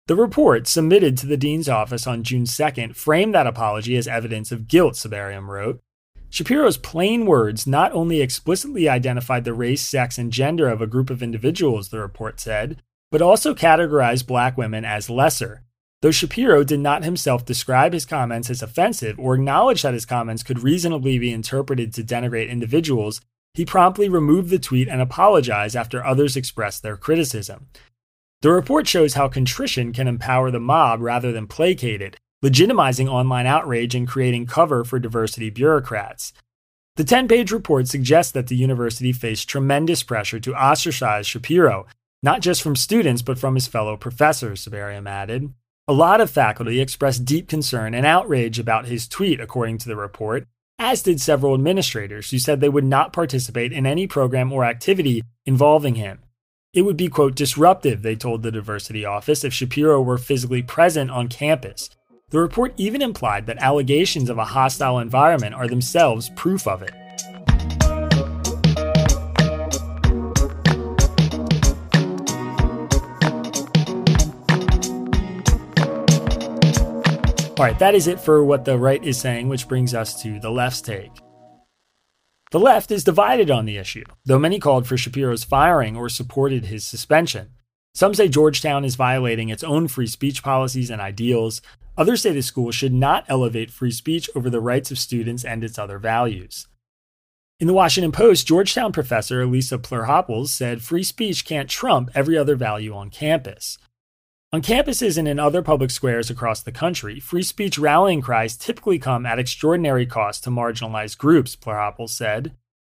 The 0.08 0.16
report 0.16 0.66
submitted 0.66 1.16
to 1.18 1.26
the 1.26 1.36
dean's 1.36 1.68
office 1.68 2.08
on 2.08 2.24
June 2.24 2.42
2nd 2.42 2.96
framed 2.96 3.34
that 3.34 3.46
apology 3.46 3.96
as 3.96 4.08
evidence 4.08 4.50
of 4.50 4.66
guilt, 4.66 4.94
Sibarium 4.94 5.48
wrote. 5.48 5.80
Shapiro's 6.28 6.76
plain 6.76 7.24
words 7.24 7.66
not 7.66 7.92
only 7.92 8.20
explicitly 8.20 8.88
identified 8.88 9.44
the 9.44 9.54
race, 9.54 9.82
sex, 9.82 10.18
and 10.18 10.32
gender 10.32 10.68
of 10.68 10.80
a 10.80 10.88
group 10.88 11.08
of 11.08 11.22
individuals, 11.22 11.90
the 11.90 12.00
report 12.00 12.40
said, 12.40 12.82
but 13.12 13.22
also 13.22 13.54
categorized 13.54 14.26
black 14.26 14.56
women 14.56 14.84
as 14.84 15.08
lesser. 15.10 15.62
Though 16.00 16.10
Shapiro 16.10 16.64
did 16.64 16.80
not 16.80 17.04
himself 17.04 17.44
describe 17.44 17.92
his 17.92 18.06
comments 18.06 18.50
as 18.50 18.60
offensive 18.60 19.20
or 19.20 19.36
acknowledge 19.36 19.82
that 19.82 19.94
his 19.94 20.06
comments 20.06 20.42
could 20.42 20.64
reasonably 20.64 21.16
be 21.16 21.32
interpreted 21.32 21.94
to 21.94 22.02
denigrate 22.02 22.48
individuals, 22.48 23.20
he 23.54 23.64
promptly 23.64 24.08
removed 24.08 24.50
the 24.50 24.58
tweet 24.58 24.88
and 24.88 25.00
apologized 25.00 25.76
after 25.76 26.04
others 26.04 26.36
expressed 26.36 26.82
their 26.82 26.96
criticism. 26.96 27.68
The 28.42 28.50
report 28.50 28.88
shows 28.88 29.14
how 29.14 29.28
contrition 29.28 29.92
can 29.92 30.08
empower 30.08 30.50
the 30.50 30.58
mob 30.58 31.00
rather 31.00 31.30
than 31.30 31.46
placate 31.46 32.02
it, 32.02 32.16
legitimizing 32.44 33.06
online 33.06 33.46
outrage 33.46 33.94
and 33.94 34.06
creating 34.06 34.46
cover 34.46 34.82
for 34.82 34.98
diversity 34.98 35.48
bureaucrats. 35.48 36.32
The 36.96 37.04
10 37.04 37.28
page 37.28 37.52
report 37.52 37.86
suggests 37.86 38.32
that 38.32 38.48
the 38.48 38.56
university 38.56 39.12
faced 39.12 39.48
tremendous 39.48 40.02
pressure 40.02 40.40
to 40.40 40.56
ostracize 40.56 41.24
Shapiro, 41.24 41.86
not 42.20 42.40
just 42.40 42.62
from 42.62 42.74
students, 42.74 43.22
but 43.22 43.38
from 43.38 43.54
his 43.54 43.68
fellow 43.68 43.96
professors, 43.96 44.66
Sibarium 44.66 45.06
added. 45.08 45.54
A 45.86 45.92
lot 45.92 46.20
of 46.20 46.28
faculty 46.28 46.80
expressed 46.80 47.24
deep 47.24 47.46
concern 47.46 47.94
and 47.94 48.04
outrage 48.04 48.58
about 48.58 48.86
his 48.86 49.06
tweet, 49.06 49.38
according 49.38 49.78
to 49.78 49.88
the 49.88 49.96
report, 49.96 50.48
as 50.80 51.02
did 51.02 51.20
several 51.20 51.54
administrators 51.54 52.30
who 52.32 52.40
said 52.40 52.60
they 52.60 52.68
would 52.68 52.84
not 52.84 53.12
participate 53.12 53.72
in 53.72 53.86
any 53.86 54.08
program 54.08 54.52
or 54.52 54.64
activity 54.64 55.22
involving 55.46 55.94
him. 55.94 56.18
It 56.74 56.86
would 56.86 56.96
be, 56.96 57.08
quote, 57.08 57.34
disruptive, 57.34 58.00
they 58.00 58.16
told 58.16 58.42
the 58.42 58.50
diversity 58.50 59.04
office, 59.04 59.44
if 59.44 59.52
Shapiro 59.52 60.00
were 60.00 60.16
physically 60.16 60.62
present 60.62 61.10
on 61.10 61.28
campus. 61.28 61.90
The 62.30 62.38
report 62.38 62.72
even 62.78 63.02
implied 63.02 63.44
that 63.44 63.58
allegations 63.58 64.30
of 64.30 64.38
a 64.38 64.44
hostile 64.46 64.98
environment 64.98 65.54
are 65.54 65.68
themselves 65.68 66.30
proof 66.30 66.66
of 66.66 66.82
it. 66.82 66.94
All 77.58 77.66
right, 77.66 77.78
that 77.80 77.94
is 77.94 78.06
it 78.06 78.18
for 78.18 78.42
what 78.46 78.64
the 78.64 78.78
right 78.78 79.04
is 79.04 79.20
saying, 79.20 79.50
which 79.50 79.68
brings 79.68 79.94
us 79.94 80.22
to 80.22 80.40
the 80.40 80.50
left's 80.50 80.80
take. 80.80 81.12
The 82.52 82.60
left 82.60 82.90
is 82.90 83.02
divided 83.02 83.50
on 83.50 83.64
the 83.64 83.78
issue, 83.78 84.04
though 84.26 84.38
many 84.38 84.58
called 84.58 84.86
for 84.86 84.98
Shapiro's 84.98 85.42
firing 85.42 85.96
or 85.96 86.10
supported 86.10 86.66
his 86.66 86.84
suspension. 86.84 87.52
Some 87.94 88.12
say 88.12 88.28
Georgetown 88.28 88.84
is 88.84 88.94
violating 88.94 89.48
its 89.48 89.64
own 89.64 89.88
free 89.88 90.06
speech 90.06 90.42
policies 90.42 90.90
and 90.90 91.00
ideals. 91.00 91.62
Others 91.96 92.20
say 92.20 92.32
the 92.32 92.42
school 92.42 92.70
should 92.70 92.92
not 92.92 93.24
elevate 93.26 93.70
free 93.70 93.90
speech 93.90 94.28
over 94.34 94.50
the 94.50 94.60
rights 94.60 94.90
of 94.90 94.98
students 94.98 95.46
and 95.46 95.64
its 95.64 95.78
other 95.78 95.98
values. 95.98 96.68
In 97.58 97.68
the 97.68 97.72
Washington 97.72 98.12
Post, 98.12 98.46
Georgetown 98.46 98.92
professor 98.92 99.40
Elisa 99.40 99.78
Plerhopples 99.78 100.48
said 100.48 100.82
free 100.82 101.04
speech 101.04 101.46
can't 101.46 101.70
trump 101.70 102.10
every 102.14 102.36
other 102.36 102.54
value 102.54 102.94
on 102.94 103.08
campus. 103.08 103.78
On 104.54 104.60
campuses 104.60 105.16
and 105.16 105.26
in 105.26 105.38
other 105.38 105.62
public 105.62 105.90
squares 105.90 106.28
across 106.28 106.60
the 106.60 106.72
country, 106.72 107.18
free 107.18 107.42
speech 107.42 107.78
rallying 107.78 108.20
cries 108.20 108.54
typically 108.54 108.98
come 108.98 109.24
at 109.24 109.38
extraordinary 109.38 110.04
cost 110.04 110.44
to 110.44 110.50
marginalized 110.50 111.16
groups, 111.16 111.56
Plerhopples 111.56 112.10
said. 112.10 112.52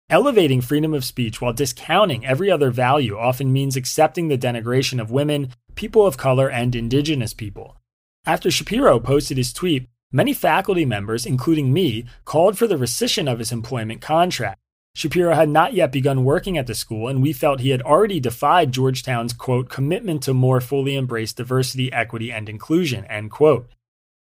Elevating 0.09 0.61
freedom 0.61 0.95
of 0.95 1.05
speech 1.05 1.41
while 1.41 1.53
discounting 1.53 2.25
every 2.25 2.49
other 2.49 2.71
value 2.71 3.19
often 3.19 3.53
means 3.53 3.75
accepting 3.75 4.29
the 4.29 4.38
denigration 4.38 5.00
of 5.00 5.11
women, 5.11 5.50
people 5.75 6.07
of 6.07 6.17
color, 6.17 6.49
and 6.49 6.77
indigenous 6.77 7.35
people. 7.35 7.77
After 8.25 8.53
Shapiro 8.53 9.00
posted 9.00 9.37
his 9.37 9.53
tweet, 9.53 9.88
many 10.12 10.33
faculty 10.33 10.85
members, 10.85 11.27
including 11.27 11.73
me, 11.73 12.05
called 12.25 12.57
for 12.57 12.69
the 12.69 12.77
rescission 12.77 13.29
of 13.31 13.41
his 13.41 13.50
employment 13.50 14.00
contract. 14.00 14.61
Shapiro 14.99 15.33
had 15.33 15.49
not 15.49 15.75
yet 15.75 15.93
begun 15.93 16.25
working 16.25 16.59
at 16.59 16.67
the 16.67 16.75
school, 16.75 17.07
and 17.07 17.23
we 17.23 17.33
felt 17.33 17.61
he 17.61 17.71
had 17.71 17.83
already 17.83 18.19
defied 18.19 18.73
Georgetown's, 18.73 19.33
quote, 19.33 19.69
commitment 19.69 20.25
to 20.25 20.35
more 20.35 20.61
fully 20.61 20.97
embrace 20.97 21.33
diversity, 21.33 21.93
equity, 21.93 22.33
and 22.33 22.49
inclusion, 22.49 23.05
end 23.05 23.31
quote. 23.31 23.71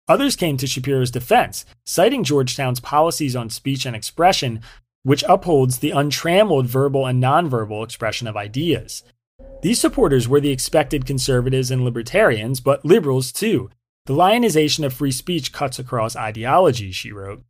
Others 0.08 0.34
came 0.34 0.56
to 0.56 0.66
Shapiro's 0.66 1.10
defense, 1.10 1.66
citing 1.84 2.24
Georgetown's 2.24 2.80
policies 2.80 3.36
on 3.36 3.50
speech 3.50 3.84
and 3.84 3.94
expression, 3.94 4.62
which 5.02 5.22
upholds 5.28 5.80
the 5.80 5.90
untrammeled 5.90 6.68
verbal 6.68 7.04
and 7.04 7.22
nonverbal 7.22 7.84
expression 7.84 8.26
of 8.26 8.34
ideas. 8.34 9.02
These 9.60 9.78
supporters 9.78 10.26
were 10.26 10.40
the 10.40 10.52
expected 10.52 11.04
conservatives 11.04 11.70
and 11.70 11.84
libertarians, 11.84 12.60
but 12.60 12.82
liberals 12.82 13.30
too. 13.30 13.68
The 14.06 14.14
lionization 14.14 14.84
of 14.84 14.94
free 14.94 15.12
speech 15.12 15.52
cuts 15.52 15.78
across 15.78 16.16
ideology, 16.16 16.92
she 16.92 17.12
wrote. 17.12 17.44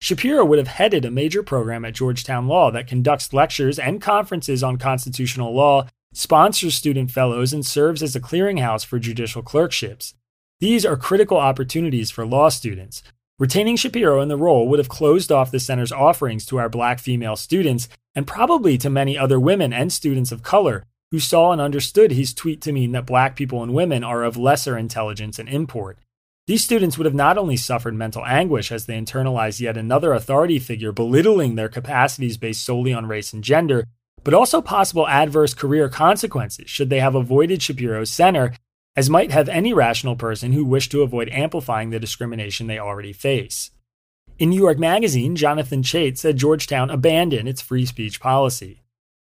Shapiro 0.00 0.44
would 0.44 0.58
have 0.58 0.68
headed 0.68 1.04
a 1.04 1.10
major 1.10 1.42
program 1.42 1.84
at 1.84 1.94
Georgetown 1.94 2.46
Law 2.46 2.70
that 2.70 2.86
conducts 2.86 3.32
lectures 3.32 3.78
and 3.78 4.00
conferences 4.00 4.62
on 4.62 4.76
constitutional 4.76 5.54
law, 5.54 5.86
sponsors 6.12 6.74
student 6.74 7.10
fellows, 7.10 7.52
and 7.52 7.64
serves 7.64 8.02
as 8.02 8.14
a 8.14 8.20
clearinghouse 8.20 8.84
for 8.84 8.98
judicial 8.98 9.42
clerkships. 9.42 10.14
These 10.60 10.86
are 10.86 10.96
critical 10.96 11.38
opportunities 11.38 12.10
for 12.10 12.26
law 12.26 12.48
students. 12.48 13.02
Retaining 13.38 13.76
Shapiro 13.76 14.22
in 14.22 14.28
the 14.28 14.36
role 14.38 14.66
would 14.68 14.78
have 14.78 14.88
closed 14.88 15.30
off 15.30 15.50
the 15.50 15.60
center's 15.60 15.92
offerings 15.92 16.46
to 16.46 16.56
our 16.56 16.70
black 16.70 16.98
female 16.98 17.36
students 17.36 17.88
and 18.14 18.26
probably 18.26 18.78
to 18.78 18.88
many 18.88 19.18
other 19.18 19.38
women 19.38 19.74
and 19.74 19.92
students 19.92 20.32
of 20.32 20.42
color 20.42 20.84
who 21.10 21.18
saw 21.18 21.52
and 21.52 21.60
understood 21.60 22.12
his 22.12 22.32
tweet 22.32 22.62
to 22.62 22.72
mean 22.72 22.92
that 22.92 23.06
black 23.06 23.36
people 23.36 23.62
and 23.62 23.74
women 23.74 24.02
are 24.02 24.24
of 24.24 24.38
lesser 24.38 24.78
intelligence 24.78 25.38
and 25.38 25.48
import. 25.48 25.98
These 26.46 26.62
students 26.62 26.96
would 26.96 27.06
have 27.06 27.14
not 27.14 27.38
only 27.38 27.56
suffered 27.56 27.94
mental 27.94 28.24
anguish 28.24 28.70
as 28.70 28.86
they 28.86 28.96
internalized 28.96 29.60
yet 29.60 29.76
another 29.76 30.12
authority 30.12 30.60
figure 30.60 30.92
belittling 30.92 31.56
their 31.56 31.68
capacities 31.68 32.36
based 32.36 32.64
solely 32.64 32.92
on 32.92 33.06
race 33.06 33.32
and 33.32 33.42
gender, 33.42 33.84
but 34.22 34.32
also 34.32 34.60
possible 34.60 35.08
adverse 35.08 35.54
career 35.54 35.88
consequences 35.88 36.70
should 36.70 36.88
they 36.88 37.00
have 37.00 37.16
avoided 37.16 37.62
Shapiro's 37.62 38.10
center, 38.10 38.52
as 38.94 39.10
might 39.10 39.32
have 39.32 39.48
any 39.48 39.74
rational 39.74 40.14
person 40.14 40.52
who 40.52 40.64
wished 40.64 40.92
to 40.92 41.02
avoid 41.02 41.28
amplifying 41.30 41.90
the 41.90 41.98
discrimination 41.98 42.68
they 42.68 42.78
already 42.78 43.12
face. 43.12 43.72
In 44.38 44.50
New 44.50 44.60
York 44.60 44.78
Magazine, 44.78 45.34
Jonathan 45.34 45.82
Chait 45.82 46.16
said 46.16 46.36
Georgetown 46.36 46.90
abandoned 46.90 47.48
its 47.48 47.60
free 47.60 47.86
speech 47.86 48.20
policy. 48.20 48.82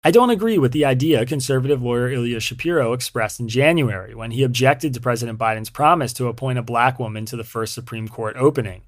I 0.09 0.11
don't 0.11 0.31
agree 0.31 0.57
with 0.57 0.73
the 0.73 0.87
idea 0.87 1.27
conservative 1.27 1.83
lawyer 1.83 2.11
Ilya 2.11 2.41
Shapiro 2.41 2.95
expressed 2.95 3.41
in 3.41 3.47
January 3.47 4.15
when 4.15 4.31
he 4.31 4.43
objected 4.43 4.95
to 4.95 5.03
President 5.03 5.39
Biden's 5.39 5.69
promise 5.69 6.15
to 6.15 6.29
appoint 6.29 6.59
a 6.59 6.63
black 6.63 6.99
woman 6.99 7.27
to 7.27 7.37
the 7.37 7.45
first 7.45 7.75
Supreme 7.75 8.09
Court 8.09 8.35
opening. 8.39 8.85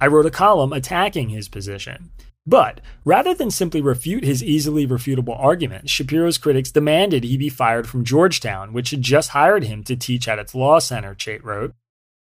I 0.00 0.06
wrote 0.06 0.26
a 0.26 0.30
column 0.30 0.72
attacking 0.72 1.30
his 1.30 1.48
position. 1.48 2.12
But 2.46 2.80
rather 3.04 3.34
than 3.34 3.50
simply 3.50 3.82
refute 3.82 4.22
his 4.22 4.44
easily 4.44 4.86
refutable 4.86 5.36
argument, 5.36 5.90
Shapiro's 5.90 6.38
critics 6.38 6.70
demanded 6.70 7.24
he 7.24 7.36
be 7.36 7.48
fired 7.48 7.88
from 7.88 8.04
Georgetown, 8.04 8.72
which 8.72 8.90
had 8.90 9.02
just 9.02 9.30
hired 9.30 9.64
him 9.64 9.82
to 9.82 9.96
teach 9.96 10.28
at 10.28 10.38
its 10.38 10.54
law 10.54 10.78
center, 10.78 11.16
Chait 11.16 11.42
wrote. 11.42 11.74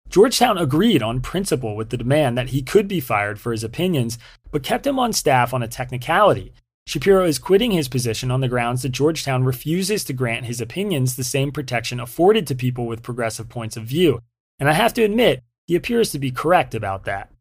Georgetown 0.10 0.58
agreed 0.58 1.04
on 1.04 1.22
principle 1.22 1.76
with 1.76 1.92
the 1.92 1.98
demand 1.98 2.36
that 2.40 2.50
he 2.50 2.64
could 2.64 2.88
be 2.88 3.00
fired 3.00 3.40
for 3.40 3.52
his 3.52 3.64
opinions, 3.64 4.18
but 4.50 4.64
kept 4.64 4.88
him 4.88 4.98
on 4.98 5.14
staff 5.14 5.54
on 5.54 5.62
a 5.62 5.68
technicality 5.68 6.52
Shapiro 6.86 7.26
is 7.26 7.40
quitting 7.40 7.72
his 7.72 7.88
position 7.88 8.30
on 8.30 8.42
the 8.42 8.50
grounds 8.50 8.82
that 8.82 8.90
Georgetown 8.90 9.44
refuses 9.44 10.04
to 10.04 10.14
grant 10.14 10.46
his 10.46 10.60
opinions 10.60 11.16
the 11.16 11.24
same 11.24 11.52
protection 11.52 12.00
afforded 12.00 12.46
to 12.48 12.56
people 12.56 12.86
with 12.86 13.04
progressive 13.04 13.48
points 13.48 13.78
of 13.78 13.86
view. 13.86 14.20
And 14.60 14.70
I 14.70 14.74
have 14.74 14.94
to 14.96 15.04
admit, 15.04 15.44
he 15.66 15.76
appears 15.76 16.12
to 16.12 16.20
be 16.20 16.32
correct 16.32 16.76
about 16.76 17.06
that. 17.06 17.32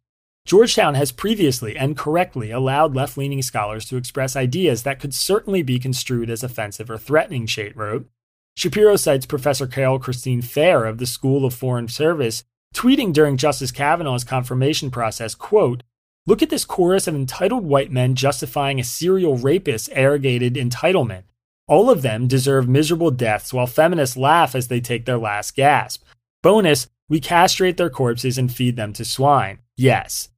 Georgetown 0.44 0.94
has 0.94 1.12
previously 1.12 1.76
and 1.76 1.96
correctly 1.96 2.50
allowed 2.50 2.94
left 2.94 3.16
leaning 3.16 3.42
scholars 3.42 3.84
to 3.86 3.96
express 3.96 4.34
ideas 4.34 4.82
that 4.82 4.98
could 4.98 5.14
certainly 5.14 5.62
be 5.62 5.78
construed 5.78 6.30
as 6.30 6.42
offensive 6.42 6.90
or 6.90 6.98
threatening, 6.98 7.46
Chait 7.46 7.76
wrote. 7.76 8.08
Shapiro 8.56 8.96
cites 8.96 9.26
Professor 9.26 9.66
Carol 9.66 9.98
Christine 9.98 10.42
Fair 10.42 10.84
of 10.84 10.98
the 10.98 11.06
School 11.06 11.44
of 11.44 11.54
Foreign 11.54 11.88
Service 11.88 12.44
tweeting 12.74 13.12
during 13.12 13.36
Justice 13.36 13.70
Kavanaugh's 13.70 14.24
confirmation 14.24 14.90
process, 14.90 15.34
quote, 15.34 15.82
Look 16.24 16.40
at 16.40 16.50
this 16.50 16.64
chorus 16.64 17.08
of 17.08 17.16
entitled 17.16 17.64
white 17.64 17.90
men 17.90 18.14
justifying 18.14 18.78
a 18.78 18.84
serial 18.84 19.36
rapist's 19.36 19.88
arrogated 19.92 20.54
entitlement. 20.54 21.24
All 21.66 21.90
of 21.90 22.02
them 22.02 22.28
deserve 22.28 22.68
miserable 22.68 23.10
deaths 23.10 23.52
while 23.52 23.66
feminists 23.66 24.16
laugh 24.16 24.54
as 24.54 24.68
they 24.68 24.80
take 24.80 25.04
their 25.04 25.18
last 25.18 25.56
gasp. 25.56 26.04
Bonus, 26.42 26.86
we 27.08 27.18
castrate 27.18 27.76
their 27.76 27.90
corpses 27.90 28.38
and 28.38 28.54
feed 28.54 28.76
them 28.76 28.92
to 28.92 29.04
swine. 29.04 29.58
Yes. 29.76 30.28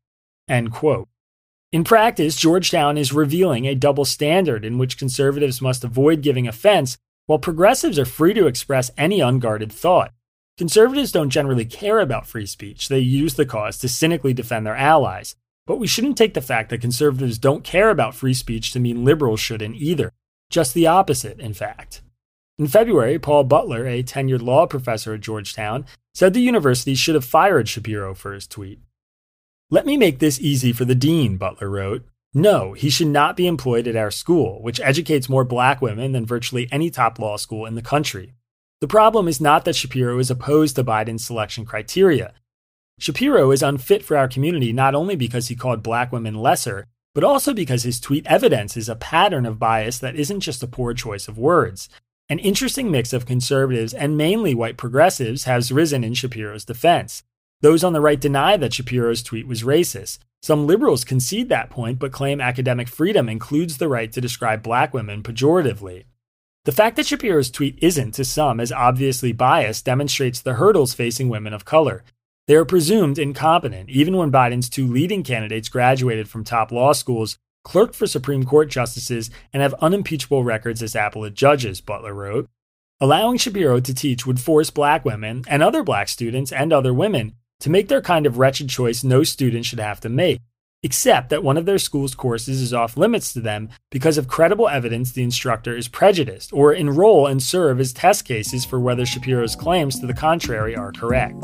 End 0.48 0.72
quote. 0.72 1.08
In 1.70 1.84
practice, 1.84 2.36
Georgetown 2.36 2.96
is 2.96 3.12
revealing 3.12 3.66
a 3.66 3.74
double 3.74 4.04
standard 4.04 4.64
in 4.64 4.78
which 4.78 4.98
conservatives 4.98 5.60
must 5.60 5.84
avoid 5.84 6.22
giving 6.22 6.48
offense, 6.48 6.96
while 7.26 7.38
progressives 7.38 7.98
are 7.98 8.04
free 8.04 8.32
to 8.34 8.46
express 8.46 8.90
any 8.96 9.20
unguarded 9.20 9.72
thought. 9.72 10.12
Conservatives 10.56 11.12
don't 11.12 11.30
generally 11.30 11.64
care 11.64 12.00
about 12.00 12.28
free 12.28 12.46
speech, 12.46 12.88
they 12.88 13.00
use 13.00 13.34
the 13.34 13.44
cause 13.44 13.76
to 13.78 13.88
cynically 13.88 14.32
defend 14.32 14.64
their 14.64 14.76
allies. 14.76 15.34
But 15.66 15.78
we 15.78 15.86
shouldn't 15.86 16.18
take 16.18 16.34
the 16.34 16.40
fact 16.40 16.70
that 16.70 16.80
conservatives 16.80 17.38
don't 17.38 17.64
care 17.64 17.90
about 17.90 18.14
free 18.14 18.34
speech 18.34 18.72
to 18.72 18.80
mean 18.80 19.04
liberals 19.04 19.40
shouldn't 19.40 19.76
either. 19.76 20.12
Just 20.50 20.74
the 20.74 20.86
opposite, 20.86 21.40
in 21.40 21.54
fact. 21.54 22.02
In 22.58 22.68
February, 22.68 23.18
Paul 23.18 23.44
Butler, 23.44 23.86
a 23.86 24.02
tenured 24.02 24.42
law 24.42 24.66
professor 24.66 25.14
at 25.14 25.20
Georgetown, 25.20 25.86
said 26.14 26.34
the 26.34 26.40
university 26.40 26.94
should 26.94 27.14
have 27.14 27.24
fired 27.24 27.68
Shapiro 27.68 28.14
for 28.14 28.32
his 28.32 28.46
tweet. 28.46 28.78
Let 29.70 29.86
me 29.86 29.96
make 29.96 30.18
this 30.18 30.38
easy 30.38 30.72
for 30.72 30.84
the 30.84 30.94
dean, 30.94 31.36
Butler 31.36 31.68
wrote. 31.68 32.04
No, 32.32 32.72
he 32.72 32.90
should 32.90 33.08
not 33.08 33.36
be 33.36 33.46
employed 33.46 33.88
at 33.88 33.96
our 33.96 34.10
school, 34.10 34.60
which 34.62 34.80
educates 34.80 35.28
more 35.28 35.44
black 35.44 35.80
women 35.80 36.12
than 36.12 36.26
virtually 36.26 36.68
any 36.70 36.90
top 36.90 37.18
law 37.18 37.36
school 37.36 37.64
in 37.64 37.74
the 37.74 37.82
country. 37.82 38.34
The 38.80 38.88
problem 38.88 39.28
is 39.28 39.40
not 39.40 39.64
that 39.64 39.76
Shapiro 39.76 40.18
is 40.18 40.30
opposed 40.30 40.76
to 40.76 40.84
Biden's 40.84 41.24
selection 41.24 41.64
criteria. 41.64 42.34
Shapiro 42.98 43.50
is 43.50 43.62
unfit 43.62 44.04
for 44.04 44.16
our 44.16 44.28
community 44.28 44.72
not 44.72 44.94
only 44.94 45.16
because 45.16 45.48
he 45.48 45.56
called 45.56 45.82
black 45.82 46.12
women 46.12 46.34
lesser, 46.34 46.86
but 47.14 47.24
also 47.24 47.52
because 47.52 47.82
his 47.82 48.00
tweet 48.00 48.26
evidences 48.26 48.88
a 48.88 48.96
pattern 48.96 49.46
of 49.46 49.58
bias 49.58 49.98
that 49.98 50.16
isn't 50.16 50.40
just 50.40 50.62
a 50.62 50.68
poor 50.68 50.94
choice 50.94 51.28
of 51.28 51.38
words. 51.38 51.88
An 52.28 52.38
interesting 52.38 52.90
mix 52.90 53.12
of 53.12 53.26
conservatives 53.26 53.92
and 53.92 54.16
mainly 54.16 54.54
white 54.54 54.76
progressives 54.76 55.44
has 55.44 55.70
risen 55.70 56.02
in 56.02 56.14
Shapiro's 56.14 56.64
defense. 56.64 57.22
Those 57.60 57.84
on 57.84 57.92
the 57.92 58.00
right 58.00 58.20
deny 58.20 58.56
that 58.56 58.72
Shapiro's 58.72 59.22
tweet 59.22 59.46
was 59.46 59.62
racist. 59.62 60.18
Some 60.42 60.66
liberals 60.66 61.04
concede 61.04 61.48
that 61.48 61.70
point 61.70 61.98
but 61.98 62.12
claim 62.12 62.40
academic 62.40 62.88
freedom 62.88 63.28
includes 63.28 63.78
the 63.78 63.88
right 63.88 64.10
to 64.12 64.20
describe 64.20 64.62
black 64.62 64.94
women 64.94 65.22
pejoratively. 65.22 66.04
The 66.64 66.72
fact 66.72 66.96
that 66.96 67.06
Shapiro's 67.06 67.50
tweet 67.50 67.78
isn't, 67.82 68.12
to 68.12 68.24
some, 68.24 68.58
as 68.58 68.72
obviously 68.72 69.32
biased 69.32 69.84
demonstrates 69.84 70.40
the 70.40 70.54
hurdles 70.54 70.94
facing 70.94 71.28
women 71.28 71.52
of 71.52 71.66
color. 71.66 72.04
They 72.46 72.56
are 72.56 72.66
presumed 72.66 73.18
incompetent, 73.18 73.88
even 73.88 74.16
when 74.18 74.30
Biden's 74.30 74.68
two 74.68 74.86
leading 74.86 75.22
candidates 75.22 75.70
graduated 75.70 76.28
from 76.28 76.44
top 76.44 76.70
law 76.70 76.92
schools, 76.92 77.38
clerked 77.64 77.94
for 77.94 78.06
Supreme 78.06 78.44
Court 78.44 78.68
justices, 78.68 79.30
and 79.52 79.62
have 79.62 79.72
unimpeachable 79.74 80.44
records 80.44 80.82
as 80.82 80.94
appellate 80.94 81.34
judges, 81.34 81.80
Butler 81.80 82.12
wrote. 82.12 82.50
Allowing 83.00 83.38
Shapiro 83.38 83.80
to 83.80 83.94
teach 83.94 84.26
would 84.26 84.38
force 84.38 84.68
black 84.68 85.06
women 85.06 85.44
and 85.48 85.62
other 85.62 85.82
black 85.82 86.08
students 86.08 86.52
and 86.52 86.70
other 86.70 86.92
women 86.92 87.34
to 87.60 87.70
make 87.70 87.88
their 87.88 88.02
kind 88.02 88.26
of 88.26 88.36
wretched 88.36 88.68
choice 88.68 89.02
no 89.02 89.24
student 89.24 89.64
should 89.64 89.80
have 89.80 90.00
to 90.00 90.10
make, 90.10 90.40
except 90.82 91.30
that 91.30 91.42
one 91.42 91.56
of 91.56 91.64
their 91.64 91.78
school's 91.78 92.14
courses 92.14 92.60
is 92.60 92.74
off 92.74 92.98
limits 92.98 93.32
to 93.32 93.40
them 93.40 93.70
because 93.90 94.18
of 94.18 94.28
credible 94.28 94.68
evidence 94.68 95.12
the 95.12 95.22
instructor 95.22 95.74
is 95.74 95.88
prejudiced, 95.88 96.52
or 96.52 96.74
enroll 96.74 97.26
and 97.26 97.42
serve 97.42 97.80
as 97.80 97.94
test 97.94 98.26
cases 98.26 98.66
for 98.66 98.78
whether 98.78 99.06
Shapiro's 99.06 99.56
claims 99.56 99.98
to 99.98 100.06
the 100.06 100.12
contrary 100.12 100.76
are 100.76 100.92
correct. 100.92 101.42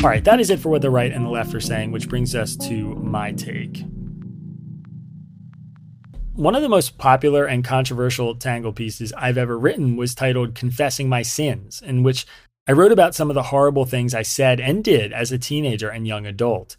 All 0.00 0.08
right, 0.08 0.22
that 0.24 0.38
is 0.38 0.48
it 0.50 0.60
for 0.60 0.68
what 0.68 0.82
the 0.82 0.90
right 0.90 1.10
and 1.10 1.24
the 1.24 1.28
left 1.28 1.52
are 1.54 1.60
saying, 1.60 1.90
which 1.90 2.08
brings 2.08 2.36
us 2.36 2.54
to 2.56 2.94
my 2.94 3.32
take. 3.32 3.84
One 6.34 6.54
of 6.54 6.62
the 6.62 6.68
most 6.68 6.98
popular 6.98 7.46
and 7.46 7.64
controversial 7.64 8.36
Tangle 8.36 8.72
pieces 8.72 9.12
I've 9.16 9.36
ever 9.36 9.58
written 9.58 9.96
was 9.96 10.14
titled 10.14 10.54
Confessing 10.54 11.08
My 11.08 11.22
Sins, 11.22 11.82
in 11.84 12.04
which 12.04 12.26
I 12.68 12.72
wrote 12.72 12.92
about 12.92 13.16
some 13.16 13.28
of 13.28 13.34
the 13.34 13.42
horrible 13.42 13.86
things 13.86 14.14
I 14.14 14.22
said 14.22 14.60
and 14.60 14.84
did 14.84 15.12
as 15.12 15.32
a 15.32 15.38
teenager 15.38 15.88
and 15.88 16.06
young 16.06 16.26
adult. 16.26 16.76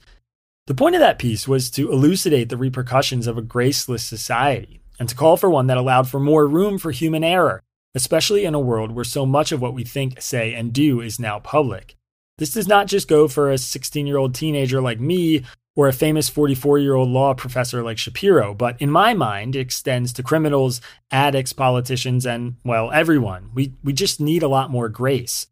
The 0.67 0.73
point 0.73 0.95
of 0.95 1.01
that 1.01 1.19
piece 1.19 1.45
was 1.45 1.69
to 1.71 1.91
elucidate 1.91 2.47
the 2.47 2.55
repercussions 2.55 3.27
of 3.27 3.37
a 3.37 3.41
graceless 3.41 4.03
society 4.03 4.79
and 4.97 5.09
to 5.09 5.15
call 5.15 5.35
for 5.35 5.49
one 5.49 5.67
that 5.67 5.77
allowed 5.77 6.07
for 6.07 6.21
more 6.21 6.47
room 6.47 6.77
for 6.77 6.91
human 6.91 7.25
error, 7.25 7.63
especially 7.93 8.45
in 8.45 8.53
a 8.53 8.61
world 8.61 8.93
where 8.93 9.03
so 9.03 9.25
much 9.25 9.51
of 9.51 9.59
what 9.59 9.73
we 9.73 9.83
think, 9.83 10.21
say, 10.21 10.53
and 10.53 10.71
do 10.71 11.01
is 11.01 11.19
now 11.19 11.37
public. 11.39 11.97
This 12.39 12.51
does 12.51 12.67
not 12.67 12.87
just 12.87 13.07
go 13.07 13.27
for 13.27 13.51
a 13.51 13.57
16 13.57 14.07
year 14.07 14.17
old 14.17 14.33
teenager 14.33 14.81
like 14.81 14.99
me 14.99 15.43
or 15.75 15.87
a 15.87 15.93
famous 15.93 16.29
44 16.29 16.79
year 16.79 16.95
old 16.95 17.09
law 17.09 17.33
professor 17.33 17.83
like 17.83 17.97
Shapiro, 17.97 18.53
but 18.53 18.81
in 18.81 18.89
my 18.89 19.13
mind, 19.13 19.55
it 19.55 19.59
extends 19.59 20.11
to 20.13 20.23
criminals, 20.23 20.81
addicts, 21.11 21.53
politicians, 21.53 22.25
and, 22.25 22.55
well, 22.65 22.91
everyone. 22.91 23.51
We, 23.53 23.75
we 23.83 23.93
just 23.93 24.19
need 24.19 24.41
a 24.41 24.47
lot 24.47 24.71
more 24.71 24.89
grace. 24.89 25.47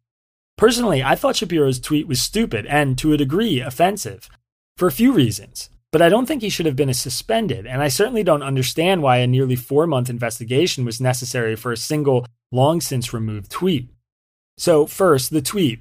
Personally, 0.56 1.02
I 1.02 1.14
thought 1.14 1.36
Shapiro's 1.36 1.78
tweet 1.78 2.08
was 2.08 2.20
stupid 2.20 2.66
and, 2.66 2.98
to 2.98 3.12
a 3.12 3.16
degree, 3.16 3.60
offensive 3.60 4.28
for 4.76 4.88
a 4.88 4.92
few 4.92 5.12
reasons. 5.12 5.70
But 5.92 6.02
I 6.02 6.08
don't 6.08 6.26
think 6.26 6.42
he 6.42 6.50
should 6.50 6.66
have 6.66 6.76
been 6.76 6.92
suspended, 6.92 7.66
and 7.66 7.80
I 7.80 7.88
certainly 7.88 8.22
don't 8.22 8.42
understand 8.42 9.02
why 9.02 9.18
a 9.18 9.26
nearly 9.26 9.56
four 9.56 9.86
month 9.86 10.10
investigation 10.10 10.84
was 10.84 11.00
necessary 11.00 11.56
for 11.56 11.72
a 11.72 11.76
single, 11.76 12.26
long 12.52 12.80
since 12.80 13.14
removed 13.14 13.50
tweet. 13.50 13.88
So, 14.58 14.86
first, 14.86 15.30
the 15.30 15.40
tweet. 15.40 15.80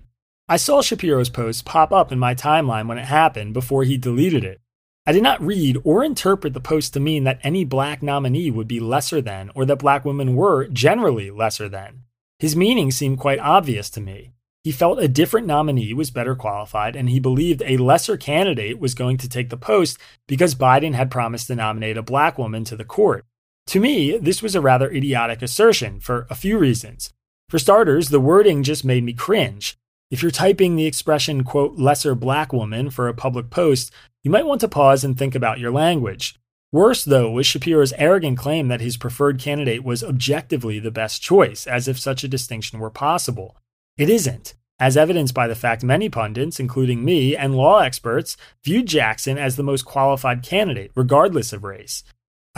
I 0.50 0.56
saw 0.56 0.82
Shapiro's 0.82 1.30
post 1.30 1.66
pop 1.66 1.92
up 1.92 2.10
in 2.10 2.20
my 2.20 2.34
timeline 2.34 2.88
when 2.88 2.98
it 2.98 3.06
happened 3.06 3.54
before 3.54 3.84
he 3.84 3.98
deleted 3.98 4.46
it. 4.46 4.62
I 5.06 5.12
did 5.12 5.22
not 5.22 5.42
read 5.42 5.78
or 5.84 6.06
interpret 6.06 6.54
the 6.54 6.62
post 6.62 6.94
to 6.94 7.02
mean 7.02 7.26
that 7.26 7.42
any 7.44 7.66
black 7.66 8.02
nominee 8.02 8.50
would 8.50 8.68
be 8.68 8.80
lesser 8.80 9.22
than 9.22 9.52
or 9.56 9.66
that 9.66 9.80
black 9.80 10.06
women 10.06 10.38
were 10.38 10.68
generally 10.70 11.30
lesser 11.32 11.68
than. 11.68 12.04
His 12.40 12.56
meaning 12.56 12.92
seemed 12.92 13.20
quite 13.20 13.40
obvious 13.40 13.90
to 13.90 14.02
me. 14.02 14.32
He 14.64 14.72
felt 14.72 15.00
a 15.00 15.10
different 15.10 15.48
nominee 15.48 15.94
was 15.94 16.12
better 16.12 16.36
qualified, 16.36 16.96
and 16.96 17.10
he 17.10 17.20
believed 17.20 17.62
a 17.66 17.76
lesser 17.76 18.16
candidate 18.16 18.80
was 18.80 18.94
going 18.94 19.18
to 19.18 19.30
take 19.30 19.50
the 19.50 19.58
post 19.58 19.98
because 20.28 20.56
Biden 20.56 20.94
had 20.94 21.12
promised 21.12 21.48
to 21.48 21.56
nominate 21.56 21.98
a 21.98 22.02
black 22.02 22.38
woman 22.38 22.64
to 22.66 22.78
the 22.78 22.86
court. 22.86 23.26
To 23.68 23.82
me, 23.82 24.18
this 24.18 24.42
was 24.42 24.56
a 24.56 24.62
rather 24.62 24.90
idiotic 24.90 25.42
assertion 25.42 26.00
for 26.00 26.26
a 26.30 26.36
few 26.36 26.58
reasons. 26.58 27.12
For 27.50 27.60
starters, 27.60 28.10
the 28.10 28.22
wording 28.22 28.64
just 28.64 28.86
made 28.86 29.04
me 29.04 29.12
cringe. 29.12 29.78
If 30.10 30.22
you're 30.22 30.32
typing 30.32 30.76
the 30.76 30.86
expression, 30.86 31.44
quote, 31.44 31.78
lesser 31.78 32.16
black 32.16 32.54
woman 32.54 32.90
for 32.90 33.08
a 33.08 33.14
public 33.14 33.50
post, 33.50 33.92
you 34.24 34.32
might 34.32 34.46
want 34.46 34.62
to 34.62 34.70
pause 34.70 35.04
and 35.04 35.18
think 35.18 35.36
about 35.36 35.60
your 35.60 35.72
language. 35.72 36.36
Worse, 36.72 37.04
though, 37.04 37.32
was 37.32 37.46
Shapiro's 37.46 37.94
arrogant 37.94 38.38
claim 38.38 38.70
that 38.70 38.82
his 38.82 38.98
preferred 38.98 39.40
candidate 39.40 39.84
was 39.84 40.04
objectively 40.04 40.80
the 40.80 40.92
best 40.92 41.22
choice, 41.22 41.68
as 41.68 41.88
if 41.88 42.00
such 42.00 42.24
a 42.24 42.30
distinction 42.30 42.80
were 42.80 42.90
possible. 42.90 43.58
It 43.98 44.10
isn't, 44.10 44.54
as 44.80 44.96
evidenced 44.96 45.34
by 45.34 45.48
the 45.48 45.56
fact 45.56 45.84
many 45.84 46.08
pundits, 46.08 46.60
including 46.60 47.04
me 47.04 47.36
and 47.36 47.56
law 47.56 47.80
experts, 47.80 48.38
viewed 48.64 48.86
Jackson 48.86 49.38
as 49.38 49.56
the 49.56 49.64
most 49.64 49.84
qualified 49.84 50.44
candidate, 50.44 50.92
regardless 50.96 51.52
of 51.52 51.64
race. 51.64 52.04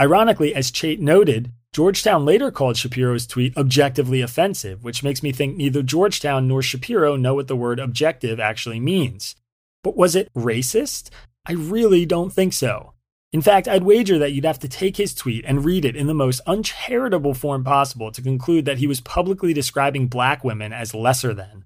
Ironically, 0.00 0.54
as 0.54 0.70
Chait 0.70 0.98
noted, 0.98 1.52
Georgetown 1.72 2.24
later 2.24 2.50
called 2.50 2.76
Shapiro's 2.76 3.28
tweet 3.28 3.56
objectively 3.56 4.20
offensive, 4.20 4.82
which 4.82 5.04
makes 5.04 5.22
me 5.22 5.30
think 5.30 5.56
neither 5.56 5.84
Georgetown 5.84 6.48
nor 6.48 6.62
Shapiro 6.62 7.14
know 7.14 7.34
what 7.34 7.46
the 7.46 7.54
word 7.54 7.78
objective 7.78 8.40
actually 8.40 8.80
means. 8.80 9.36
But 9.84 9.96
was 9.96 10.16
it 10.16 10.32
racist? 10.34 11.10
I 11.46 11.52
really 11.52 12.04
don't 12.04 12.32
think 12.32 12.54
so. 12.54 12.94
In 13.32 13.40
fact, 13.40 13.68
I'd 13.68 13.84
wager 13.84 14.18
that 14.18 14.32
you'd 14.32 14.44
have 14.44 14.58
to 14.58 14.68
take 14.68 14.96
his 14.96 15.14
tweet 15.14 15.44
and 15.46 15.64
read 15.64 15.84
it 15.84 15.94
in 15.94 16.08
the 16.08 16.14
most 16.14 16.40
uncharitable 16.44 17.34
form 17.34 17.62
possible 17.62 18.10
to 18.10 18.20
conclude 18.20 18.64
that 18.64 18.78
he 18.78 18.88
was 18.88 19.00
publicly 19.00 19.52
describing 19.52 20.08
black 20.08 20.42
women 20.42 20.72
as 20.72 20.92
lesser 20.92 21.32
than. 21.32 21.64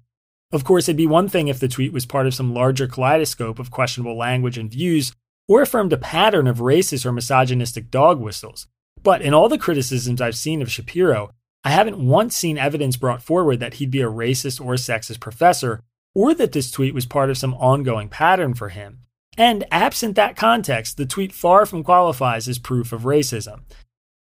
Of 0.51 0.63
course, 0.63 0.87
it'd 0.87 0.97
be 0.97 1.07
one 1.07 1.27
thing 1.27 1.47
if 1.47 1.59
the 1.59 1.67
tweet 1.67 1.91
was 1.91 2.05
part 2.05 2.27
of 2.27 2.35
some 2.35 2.53
larger 2.53 2.87
kaleidoscope 2.87 3.57
of 3.57 3.71
questionable 3.71 4.15
language 4.15 4.59
and 4.59 4.71
views, 4.71 5.13
or 5.47 5.63
affirmed 5.63 5.93
a 5.93 5.97
pattern 5.97 6.45
of 6.45 6.59
racist 6.59 7.07
or 7.07 7.11
misogynistic 7.11 7.89
dog 7.89 8.19
whistles. 8.19 8.67
But 9.05 9.21
in 9.21 9.35
all 9.35 9.49
the 9.49 9.59
criticisms 9.59 10.19
I've 10.19 10.35
seen 10.35 10.63
of 10.63 10.71
Shapiro, 10.71 11.29
I 11.63 11.69
haven't 11.69 11.99
once 11.99 12.35
seen 12.35 12.57
evidence 12.57 12.97
brought 12.97 13.21
forward 13.21 13.59
that 13.59 13.75
he'd 13.75 13.91
be 13.91 14.01
a 14.01 14.09
racist 14.09 14.59
or 14.59 14.73
sexist 14.73 15.19
professor, 15.19 15.79
or 16.15 16.33
that 16.33 16.53
this 16.53 16.71
tweet 16.71 16.95
was 16.95 17.05
part 17.05 17.29
of 17.29 17.37
some 17.37 17.53
ongoing 17.53 18.09
pattern 18.09 18.55
for 18.55 18.69
him. 18.69 19.01
And 19.37 19.63
absent 19.69 20.15
that 20.15 20.35
context, 20.35 20.97
the 20.97 21.05
tweet 21.05 21.33
far 21.33 21.67
from 21.67 21.83
qualifies 21.83 22.47
as 22.47 22.57
proof 22.57 22.91
of 22.91 23.03
racism. 23.03 23.61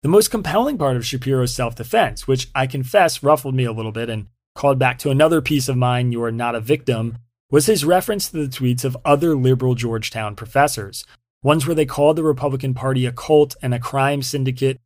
The 0.02 0.08
most 0.08 0.32
compelling 0.32 0.78
part 0.78 0.96
of 0.96 1.06
Shapiro's 1.06 1.54
self 1.54 1.76
defense, 1.76 2.26
which 2.26 2.48
I 2.52 2.66
confess 2.66 3.22
ruffled 3.22 3.54
me 3.54 3.64
a 3.64 3.72
little 3.72 3.92
bit 3.92 4.10
and 4.10 4.26
called 4.56 4.80
back 4.80 4.98
to 4.98 5.10
another 5.10 5.40
piece 5.40 5.68
of 5.68 5.76
mine, 5.76 6.10
You 6.10 6.24
Are 6.24 6.32
Not 6.32 6.56
a 6.56 6.60
Victim, 6.60 7.18
was 7.52 7.66
his 7.66 7.84
reference 7.84 8.30
to 8.30 8.44
the 8.44 8.48
tweets 8.48 8.84
of 8.84 8.96
other 9.04 9.36
liberal 9.36 9.76
Georgetown 9.76 10.34
professors, 10.34 11.04
ones 11.42 11.66
where 11.66 11.74
they 11.74 11.86
called 11.86 12.16
the 12.16 12.22
Republican 12.22 12.74
Party 12.74 13.06
a 13.06 13.12
cult 13.12 13.56
and 13.62 13.74
a 13.74 13.78
crime 13.78 14.22
syndicate, 14.22 14.80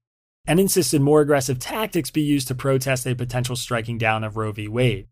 and 0.46 0.58
insisted 0.60 1.00
more 1.00 1.20
aggressive 1.20 1.58
tactics 1.58 2.10
be 2.10 2.22
used 2.22 2.48
to 2.48 2.54
protest 2.54 3.06
a 3.06 3.14
potential 3.14 3.56
striking 3.56 3.98
down 3.98 4.24
of 4.24 4.36
Roe 4.36 4.52
v. 4.52 4.68
Wade. 4.68 5.08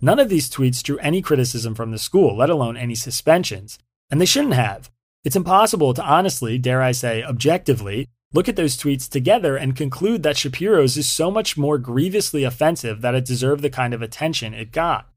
None 0.00 0.18
of 0.18 0.28
these 0.28 0.48
tweets 0.48 0.82
drew 0.82 0.98
any 0.98 1.20
criticism 1.20 1.74
from 1.74 1.90
the 1.90 1.98
school, 1.98 2.36
let 2.36 2.50
alone 2.50 2.76
any 2.76 2.94
suspensions, 2.94 3.78
and 4.10 4.20
they 4.20 4.26
shouldn't 4.26 4.54
have. 4.54 4.90
It's 5.24 5.36
impossible 5.36 5.94
to 5.94 6.04
honestly, 6.04 6.58
dare 6.58 6.80
I 6.80 6.92
say, 6.92 7.22
objectively, 7.22 8.08
look 8.32 8.48
at 8.48 8.56
those 8.56 8.76
tweets 8.76 9.08
together 9.08 9.56
and 9.56 9.74
conclude 9.74 10.22
that 10.22 10.36
Shapiro's 10.36 10.96
is 10.96 11.08
so 11.08 11.30
much 11.30 11.56
more 11.56 11.78
grievously 11.78 12.44
offensive 12.44 13.00
that 13.00 13.14
it 13.14 13.24
deserved 13.24 13.62
the 13.62 13.70
kind 13.70 13.92
of 13.92 14.02
attention 14.02 14.54
it 14.54 14.70
got. 14.70 15.08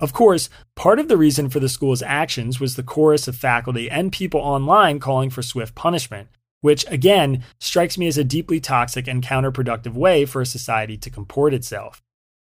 Of 0.00 0.14
course, 0.14 0.48
part 0.76 0.98
of 0.98 1.08
the 1.08 1.18
reason 1.18 1.50
for 1.50 1.60
the 1.60 1.68
school's 1.68 2.02
actions 2.02 2.58
was 2.58 2.74
the 2.74 2.82
chorus 2.82 3.28
of 3.28 3.36
faculty 3.36 3.90
and 3.90 4.10
people 4.10 4.40
online 4.40 4.98
calling 4.98 5.28
for 5.28 5.42
swift 5.42 5.74
punishment, 5.74 6.28
which, 6.62 6.86
again, 6.88 7.44
strikes 7.60 7.98
me 7.98 8.06
as 8.06 8.16
a 8.16 8.24
deeply 8.24 8.60
toxic 8.60 9.06
and 9.06 9.22
counterproductive 9.22 9.92
way 9.92 10.24
for 10.24 10.40
a 10.40 10.46
society 10.46 10.96
to 10.96 11.10
comport 11.10 11.52
itself. 11.52 12.02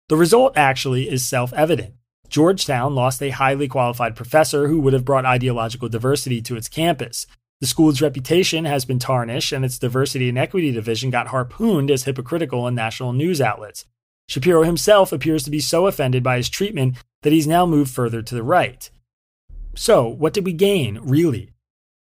The 0.08 0.16
result, 0.16 0.56
actually, 0.56 1.08
is 1.08 1.24
self 1.24 1.52
evident. 1.52 1.94
Georgetown 2.28 2.96
lost 2.96 3.22
a 3.22 3.30
highly 3.30 3.68
qualified 3.68 4.16
professor 4.16 4.66
who 4.66 4.80
would 4.80 4.92
have 4.92 5.04
brought 5.04 5.24
ideological 5.24 5.88
diversity 5.88 6.42
to 6.42 6.56
its 6.56 6.68
campus. 6.68 7.26
The 7.60 7.68
school's 7.68 8.02
reputation 8.02 8.64
has 8.64 8.84
been 8.84 8.98
tarnished, 8.98 9.52
and 9.52 9.64
its 9.64 9.78
diversity 9.78 10.28
and 10.28 10.36
equity 10.36 10.72
division 10.72 11.10
got 11.10 11.28
harpooned 11.28 11.90
as 11.90 12.02
hypocritical 12.02 12.66
in 12.66 12.74
national 12.74 13.12
news 13.12 13.40
outlets. 13.40 13.84
Shapiro 14.28 14.62
himself 14.64 15.12
appears 15.12 15.44
to 15.44 15.50
be 15.50 15.60
so 15.60 15.86
offended 15.86 16.22
by 16.22 16.36
his 16.36 16.48
treatment 16.48 16.96
that 17.22 17.32
he's 17.32 17.46
now 17.46 17.66
moved 17.66 17.90
further 17.90 18.22
to 18.22 18.34
the 18.34 18.42
right. 18.42 18.90
So, 19.76 20.06
what 20.06 20.32
did 20.32 20.44
we 20.44 20.52
gain, 20.52 21.00
really? 21.02 21.50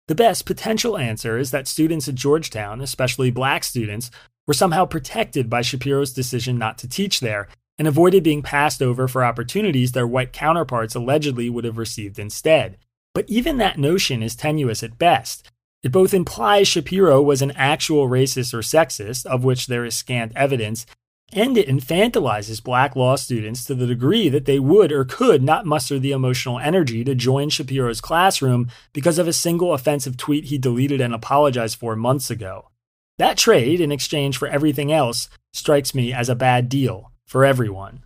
The 0.08 0.16
best 0.16 0.46
potential 0.46 0.98
answer 0.98 1.38
is 1.38 1.52
that 1.52 1.68
students 1.68 2.08
at 2.08 2.16
Georgetown, 2.16 2.82
especially 2.82 3.30
black 3.30 3.64
students, 3.64 4.10
were 4.48 4.56
somehow 4.56 4.86
protected 4.86 5.50
by 5.50 5.62
Shapiro's 5.62 6.12
decision 6.12 6.58
not 6.58 6.80
to 6.80 6.90
teach 6.90 7.20
there 7.20 7.48
and 7.78 7.88
avoided 7.88 8.24
being 8.24 8.42
passed 8.42 8.82
over 8.82 9.08
for 9.08 9.24
opportunities 9.24 9.92
their 9.92 10.08
white 10.08 10.34
counterparts 10.34 10.96
allegedly 10.96 11.50
would 11.50 11.64
have 11.64 11.78
received 11.78 12.18
instead. 12.18 12.78
But 13.14 13.30
even 13.30 13.58
that 13.58 13.78
notion 13.78 14.24
is 14.24 14.36
tenuous 14.36 14.84
at 14.84 14.98
best. 14.98 15.50
It 15.84 15.92
both 15.92 16.14
implies 16.14 16.68
Shapiro 16.68 17.22
was 17.22 17.42
an 17.42 17.52
actual 17.52 18.10
racist 18.10 18.54
or 18.54 18.60
sexist, 18.60 19.26
of 19.26 19.44
which 19.44 19.68
there 19.68 19.86
is 19.86 19.96
scant 19.96 20.34
evidence, 20.36 20.86
and 21.32 21.58
it 21.58 21.68
infantilizes 21.68 22.64
black 22.64 22.96
law 22.96 23.16
students 23.16 23.64
to 23.66 23.76
the 23.76 23.86
degree 23.86 24.30
that 24.30 24.46
they 24.46 24.60
would 24.60 24.92
or 24.92 25.06
could 25.06 25.44
not 25.44 25.66
muster 25.66 26.00
the 26.00 26.12
emotional 26.12 26.60
energy 26.60 27.04
to 27.04 27.14
join 27.14 27.50
Shapiro's 27.50 28.02
classroom 28.02 28.70
because 28.94 29.20
of 29.20 29.28
a 29.28 29.34
single 29.34 29.74
offensive 29.74 30.18
tweet 30.18 30.46
he 30.46 30.58
deleted 30.58 31.02
and 31.02 31.14
apologized 31.14 31.78
for 31.78 31.96
months 31.96 32.30
ago. 32.30 32.70
That 33.18 33.38
trade, 33.38 33.82
in 33.82 33.92
exchange 33.92 34.38
for 34.38 34.48
everything 34.48 34.92
else, 34.92 35.30
strikes 35.54 35.94
me 35.94 36.14
as 36.14 36.30
a 36.30 36.36
bad 36.36 36.70
deal 36.70 37.12
for 37.26 37.46
everyone. 37.46 38.02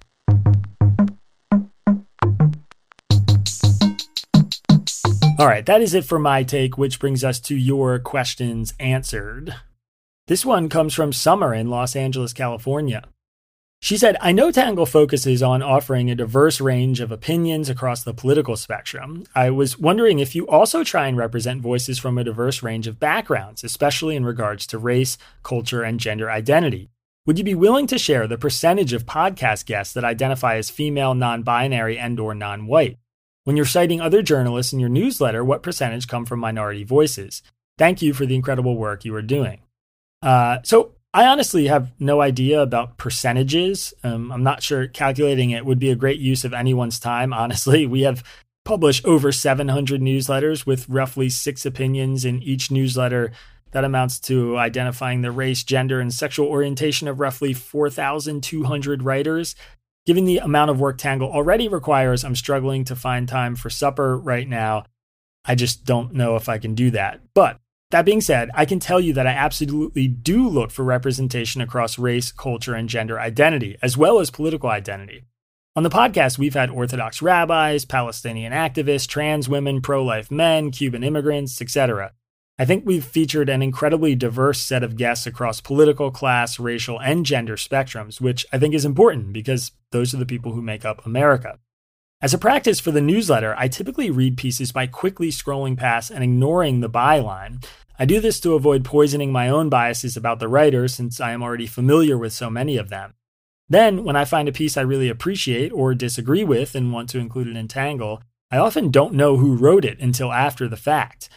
All 5.39 5.47
right, 5.47 5.65
that 5.65 5.81
is 5.81 5.93
it 5.93 6.05
for 6.05 6.19
my 6.19 6.43
take, 6.43 6.77
which 6.77 6.99
brings 6.99 7.23
us 7.23 7.39
to 7.41 7.55
your 7.55 7.99
questions 7.99 8.73
answered. 8.79 9.55
This 10.27 10.45
one 10.45 10.69
comes 10.69 10.93
from 10.93 11.11
Summer 11.11 11.53
in 11.53 11.69
Los 11.69 11.95
Angeles, 11.95 12.33
California. 12.33 13.03
She 13.83 13.97
said, 13.97 14.15
I 14.21 14.31
know 14.31 14.49
Tangle 14.49 14.85
focuses 14.85 15.43
on 15.43 15.61
offering 15.61 16.09
a 16.09 16.15
diverse 16.15 16.61
range 16.61 17.01
of 17.01 17.11
opinions 17.11 17.69
across 17.69 18.01
the 18.01 18.13
political 18.13 18.55
spectrum. 18.55 19.25
I 19.35 19.49
was 19.49 19.77
wondering 19.77 20.19
if 20.19 20.33
you 20.35 20.47
also 20.47 20.85
try 20.85 21.07
and 21.07 21.17
represent 21.17 21.61
voices 21.61 21.99
from 21.99 22.17
a 22.17 22.23
diverse 22.23 22.63
range 22.63 22.87
of 22.87 22.97
backgrounds, 22.97 23.61
especially 23.61 24.15
in 24.15 24.23
regards 24.23 24.65
to 24.67 24.77
race, 24.77 25.17
culture, 25.43 25.83
and 25.83 25.99
gender 25.99 26.31
identity. 26.31 26.91
Would 27.25 27.37
you 27.37 27.43
be 27.43 27.55
willing 27.55 27.85
to 27.87 27.97
share 27.97 28.25
the 28.25 28.37
percentage 28.37 28.93
of 28.93 29.05
podcast 29.05 29.65
guests 29.65 29.93
that 29.95 30.05
identify 30.05 30.55
as 30.55 30.69
female, 30.69 31.13
non-binary, 31.13 31.99
and 31.99 32.17
or 32.21 32.33
non-white? 32.33 32.97
When 33.43 33.57
you're 33.57 33.65
citing 33.65 33.99
other 33.99 34.21
journalists 34.21 34.71
in 34.71 34.79
your 34.79 34.87
newsletter, 34.87 35.43
what 35.43 35.61
percentage 35.61 36.07
come 36.07 36.25
from 36.25 36.39
minority 36.39 36.85
voices? 36.85 37.43
Thank 37.77 38.01
you 38.01 38.13
for 38.13 38.25
the 38.25 38.35
incredible 38.35 38.77
work 38.77 39.03
you 39.03 39.13
are 39.13 39.21
doing. 39.21 39.59
Uh, 40.21 40.59
so 40.63 40.93
I 41.15 41.27
honestly 41.27 41.67
have 41.67 41.91
no 41.99 42.21
idea 42.21 42.61
about 42.61 42.97
percentages. 42.97 43.93
Um, 44.03 44.31
I'm 44.31 44.41
not 44.41 44.63
sure 44.63 44.87
calculating 44.87 45.51
it 45.51 45.65
would 45.65 45.77
be 45.77 45.91
a 45.91 45.95
great 45.95 46.19
use 46.19 46.43
of 46.43 46.53
anyone's 46.53 46.99
time. 46.99 47.33
Honestly, 47.33 47.85
we 47.87 48.01
have 48.01 48.23
published 48.65 49.05
over 49.05 49.31
700 49.31 50.01
newsletters 50.01 50.65
with 50.65 50.89
roughly 50.89 51.29
six 51.29 51.65
opinions 51.65 52.25
in 52.25 52.41
each 52.41 52.71
newsletter. 52.71 53.31
That 53.71 53.83
amounts 53.83 54.19
to 54.21 54.57
identifying 54.57 55.21
the 55.21 55.31
race, 55.31 55.63
gender, 55.63 55.99
and 55.99 56.13
sexual 56.13 56.47
orientation 56.47 57.07
of 57.07 57.19
roughly 57.19 57.53
4,200 57.53 59.03
writers. 59.03 59.55
Given 60.05 60.25
the 60.25 60.39
amount 60.39 60.69
of 60.69 60.79
work 60.79 60.97
Tangle 60.97 61.31
already 61.31 61.67
requires, 61.67 62.23
I'm 62.23 62.35
struggling 62.35 62.85
to 62.85 62.95
find 62.95 63.27
time 63.27 63.55
for 63.55 63.69
supper 63.69 64.17
right 64.17 64.47
now. 64.47 64.85
I 65.45 65.55
just 65.55 65.85
don't 65.85 66.13
know 66.13 66.35
if 66.35 66.49
I 66.49 66.57
can 66.57 66.75
do 66.75 66.91
that. 66.91 67.21
But 67.33 67.59
that 67.93 68.05
being 68.05 68.21
said, 68.21 68.49
I 68.55 68.65
can 68.65 68.79
tell 68.79 68.99
you 68.99 69.13
that 69.13 69.27
I 69.27 69.33
absolutely 69.33 70.07
do 70.07 70.49
look 70.49 70.71
for 70.71 70.83
representation 70.83 71.61
across 71.61 71.99
race, 71.99 72.31
culture, 72.31 72.73
and 72.73 72.89
gender 72.89 73.19
identity, 73.19 73.77
as 73.83 73.95
well 73.95 74.19
as 74.19 74.31
political 74.31 74.69
identity. 74.69 75.25
On 75.75 75.83
the 75.83 75.91
podcast, 75.91 76.39
we've 76.39 76.55
had 76.55 76.71
Orthodox 76.71 77.21
rabbis, 77.21 77.85
Palestinian 77.85 78.51
activists, 78.51 79.07
trans 79.07 79.47
women, 79.47 79.79
pro 79.79 80.03
life 80.03 80.31
men, 80.31 80.71
Cuban 80.71 81.03
immigrants, 81.03 81.61
etc. 81.61 82.13
I 82.57 82.65
think 82.65 82.83
we've 82.83 83.05
featured 83.05 83.47
an 83.47 83.61
incredibly 83.61 84.15
diverse 84.15 84.59
set 84.59 84.81
of 84.81 84.97
guests 84.97 85.27
across 85.27 85.61
political, 85.61 86.09
class, 86.09 86.59
racial, 86.59 86.99
and 86.99 87.23
gender 87.23 87.57
spectrums, 87.57 88.19
which 88.19 88.43
I 88.51 88.57
think 88.57 88.73
is 88.73 88.85
important 88.85 89.33
because 89.33 89.71
those 89.91 90.15
are 90.15 90.17
the 90.17 90.25
people 90.25 90.53
who 90.53 90.63
make 90.63 90.83
up 90.83 91.05
America. 91.05 91.59
As 92.23 92.33
a 92.33 92.37
practice 92.37 92.79
for 92.79 92.91
the 92.91 93.01
newsletter, 93.01 93.53
I 93.57 93.67
typically 93.67 94.09
read 94.09 94.37
pieces 94.37 94.71
by 94.71 94.87
quickly 94.87 95.27
scrolling 95.27 95.75
past 95.75 96.09
and 96.09 96.23
ignoring 96.23 96.79
the 96.79 96.89
byline. 96.89 97.61
I 97.99 98.05
do 98.05 98.21
this 98.21 98.39
to 98.39 98.53
avoid 98.53 98.85
poisoning 98.85 99.29
my 99.29 99.49
own 99.49 99.67
biases 99.67 100.15
about 100.15 100.39
the 100.39 100.47
writer 100.47 100.87
since 100.87 101.19
I 101.19 101.33
am 101.33 101.43
already 101.43 101.67
familiar 101.67 102.17
with 102.17 102.31
so 102.31 102.49
many 102.49 102.77
of 102.77 102.87
them. 102.87 103.13
Then, 103.67 104.05
when 104.05 104.15
I 104.15 104.23
find 104.23 104.47
a 104.47 104.53
piece 104.53 104.77
I 104.77 104.83
really 104.83 105.09
appreciate 105.09 105.73
or 105.73 105.93
disagree 105.93 106.45
with 106.45 106.75
and 106.75 106.93
want 106.93 107.09
to 107.09 107.19
include 107.19 107.49
it 107.49 107.57
in 107.57 107.67
Tangle, 107.67 108.23
I 108.49 108.57
often 108.57 108.89
don't 108.89 109.15
know 109.15 109.35
who 109.35 109.57
wrote 109.57 109.83
it 109.83 109.99
until 109.99 110.31
after 110.31 110.69
the 110.69 110.77
fact. 110.77 111.27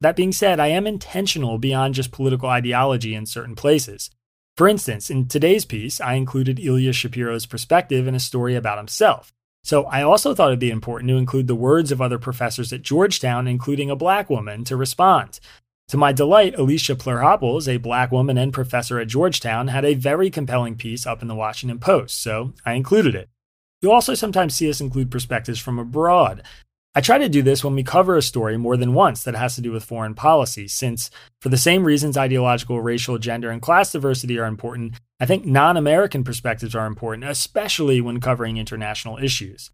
That 0.00 0.16
being 0.16 0.32
said, 0.32 0.58
I 0.58 0.68
am 0.68 0.86
intentional 0.86 1.58
beyond 1.58 1.92
just 1.94 2.10
political 2.10 2.48
ideology 2.48 3.14
in 3.14 3.26
certain 3.26 3.54
places. 3.54 4.08
For 4.56 4.66
instance, 4.66 5.10
in 5.10 5.28
today's 5.28 5.66
piece, 5.66 6.00
I 6.00 6.14
included 6.14 6.58
Ilya 6.58 6.94
Shapiro's 6.94 7.44
perspective 7.44 8.06
in 8.06 8.14
a 8.14 8.18
story 8.18 8.54
about 8.54 8.78
himself. 8.78 9.30
So 9.64 9.84
I 9.84 10.02
also 10.02 10.34
thought 10.34 10.48
it'd 10.48 10.58
be 10.58 10.70
important 10.70 11.08
to 11.10 11.16
include 11.16 11.46
the 11.46 11.54
words 11.54 11.92
of 11.92 12.00
other 12.00 12.18
professors 12.18 12.72
at 12.72 12.82
Georgetown, 12.82 13.46
including 13.46 13.90
a 13.90 13.96
black 13.96 14.28
woman, 14.28 14.64
to 14.64 14.76
respond. 14.76 15.38
To 15.88 15.96
my 15.96 16.12
delight, 16.12 16.58
Alicia 16.58 16.96
Plerhopples, 16.96 17.68
a 17.68 17.76
black 17.76 18.10
woman 18.10 18.38
and 18.38 18.52
professor 18.52 18.98
at 18.98 19.08
Georgetown, 19.08 19.68
had 19.68 19.84
a 19.84 19.94
very 19.94 20.30
compelling 20.30 20.74
piece 20.74 21.06
up 21.06 21.22
in 21.22 21.28
the 21.28 21.34
Washington 21.34 21.78
Post, 21.78 22.22
so 22.22 22.54
I 22.64 22.72
included 22.72 23.14
it. 23.14 23.28
You'll 23.80 23.92
also 23.92 24.14
sometimes 24.14 24.54
see 24.54 24.70
us 24.70 24.80
include 24.80 25.10
perspectives 25.10 25.58
from 25.58 25.78
abroad. 25.78 26.42
I 26.94 27.00
try 27.00 27.16
to 27.16 27.28
do 27.28 27.40
this 27.40 27.64
when 27.64 27.74
we 27.74 27.82
cover 27.82 28.16
a 28.16 28.22
story 28.22 28.58
more 28.58 28.76
than 28.76 28.92
once 28.92 29.24
that 29.24 29.34
has 29.34 29.54
to 29.54 29.62
do 29.62 29.72
with 29.72 29.84
foreign 29.84 30.14
policy, 30.14 30.68
since, 30.68 31.10
for 31.40 31.48
the 31.48 31.56
same 31.56 31.84
reasons 31.84 32.18
ideological, 32.18 32.82
racial, 32.82 33.16
gender, 33.16 33.50
and 33.50 33.62
class 33.62 33.92
diversity 33.92 34.38
are 34.38 34.44
important, 34.44 34.96
I 35.18 35.24
think 35.24 35.46
non 35.46 35.78
American 35.78 36.22
perspectives 36.22 36.74
are 36.74 36.86
important, 36.86 37.24
especially 37.24 38.02
when 38.02 38.20
covering 38.20 38.58
international 38.58 39.16
issues. 39.16 39.70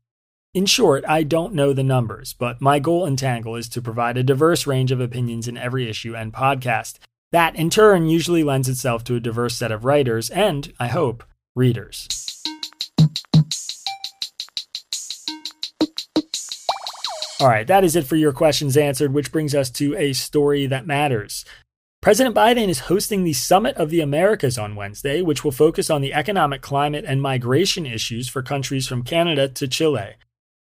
In 0.54 0.64
short, 0.64 1.04
I 1.08 1.24
don't 1.24 1.54
know 1.54 1.72
the 1.72 1.82
numbers, 1.82 2.34
but 2.34 2.60
my 2.60 2.78
goal 2.78 3.04
in 3.04 3.16
Tangle 3.16 3.56
is 3.56 3.68
to 3.70 3.82
provide 3.82 4.16
a 4.16 4.22
diverse 4.22 4.66
range 4.66 4.92
of 4.92 5.00
opinions 5.00 5.48
in 5.48 5.56
every 5.56 5.90
issue 5.90 6.14
and 6.14 6.32
podcast. 6.32 6.98
That, 7.32 7.56
in 7.56 7.68
turn, 7.68 8.08
usually 8.08 8.44
lends 8.44 8.68
itself 8.68 9.02
to 9.04 9.16
a 9.16 9.20
diverse 9.20 9.56
set 9.56 9.72
of 9.72 9.84
writers 9.84 10.30
and, 10.30 10.72
I 10.78 10.86
hope, 10.86 11.24
readers. 11.56 12.06
All 17.40 17.46
right, 17.46 17.68
that 17.68 17.84
is 17.84 17.94
it 17.94 18.04
for 18.04 18.16
your 18.16 18.32
questions 18.32 18.76
answered, 18.76 19.14
which 19.14 19.30
brings 19.30 19.54
us 19.54 19.70
to 19.70 19.94
a 19.96 20.12
story 20.12 20.66
that 20.66 20.88
matters. 20.88 21.44
President 22.00 22.34
Biden 22.34 22.68
is 22.68 22.80
hosting 22.80 23.22
the 23.22 23.32
Summit 23.32 23.76
of 23.76 23.90
the 23.90 24.00
Americas 24.00 24.58
on 24.58 24.74
Wednesday, 24.74 25.22
which 25.22 25.44
will 25.44 25.52
focus 25.52 25.88
on 25.88 26.00
the 26.00 26.12
economic 26.12 26.62
climate 26.62 27.04
and 27.06 27.22
migration 27.22 27.86
issues 27.86 28.28
for 28.28 28.42
countries 28.42 28.88
from 28.88 29.04
Canada 29.04 29.48
to 29.48 29.68
Chile. 29.68 30.14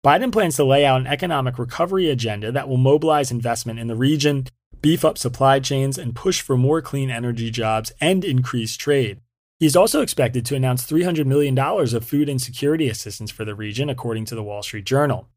Biden 0.04 0.32
plans 0.32 0.56
to 0.56 0.64
lay 0.64 0.84
out 0.84 1.00
an 1.00 1.06
economic 1.06 1.60
recovery 1.60 2.10
agenda 2.10 2.50
that 2.50 2.68
will 2.68 2.76
mobilize 2.76 3.30
investment 3.30 3.78
in 3.78 3.86
the 3.86 3.94
region, 3.94 4.48
beef 4.80 5.04
up 5.04 5.16
supply 5.16 5.60
chains, 5.60 5.96
and 5.96 6.16
push 6.16 6.40
for 6.40 6.56
more 6.56 6.82
clean 6.82 7.08
energy 7.08 7.52
jobs 7.52 7.92
and 8.00 8.24
increase 8.24 8.76
trade. 8.76 9.20
He 9.60 9.66
is 9.66 9.76
also 9.76 10.02
expected 10.02 10.44
to 10.46 10.56
announce 10.56 10.90
$300 10.90 11.24
million 11.24 11.56
of 11.56 12.04
food 12.04 12.28
insecurity 12.28 12.88
assistance 12.88 13.30
for 13.30 13.44
the 13.44 13.54
region, 13.54 13.88
according 13.88 14.24
to 14.26 14.34
the 14.34 14.42
Wall 14.42 14.62
Street 14.64 14.86
Journal. 14.86 15.28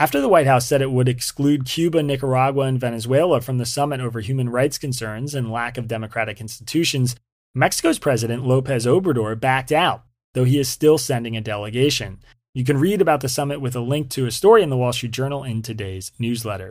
After 0.00 0.20
the 0.20 0.28
White 0.28 0.46
House 0.46 0.64
said 0.64 0.80
it 0.80 0.92
would 0.92 1.08
exclude 1.08 1.66
Cuba, 1.66 2.04
Nicaragua, 2.04 2.66
and 2.66 2.78
Venezuela 2.78 3.40
from 3.40 3.58
the 3.58 3.66
summit 3.66 4.00
over 4.00 4.20
human 4.20 4.48
rights 4.48 4.78
concerns 4.78 5.34
and 5.34 5.50
lack 5.50 5.76
of 5.76 5.88
democratic 5.88 6.40
institutions, 6.40 7.16
Mexico's 7.52 7.98
President 7.98 8.46
Lopez 8.46 8.86
Obrador 8.86 9.38
backed 9.38 9.72
out, 9.72 10.04
though 10.34 10.44
he 10.44 10.60
is 10.60 10.68
still 10.68 10.98
sending 10.98 11.36
a 11.36 11.40
delegation. 11.40 12.20
You 12.54 12.62
can 12.64 12.78
read 12.78 13.02
about 13.02 13.22
the 13.22 13.28
summit 13.28 13.60
with 13.60 13.74
a 13.74 13.80
link 13.80 14.08
to 14.10 14.26
a 14.26 14.30
story 14.30 14.62
in 14.62 14.70
the 14.70 14.76
Wall 14.76 14.92
Street 14.92 15.10
Journal 15.10 15.42
in 15.42 15.62
today's 15.62 16.12
newsletter. 16.20 16.70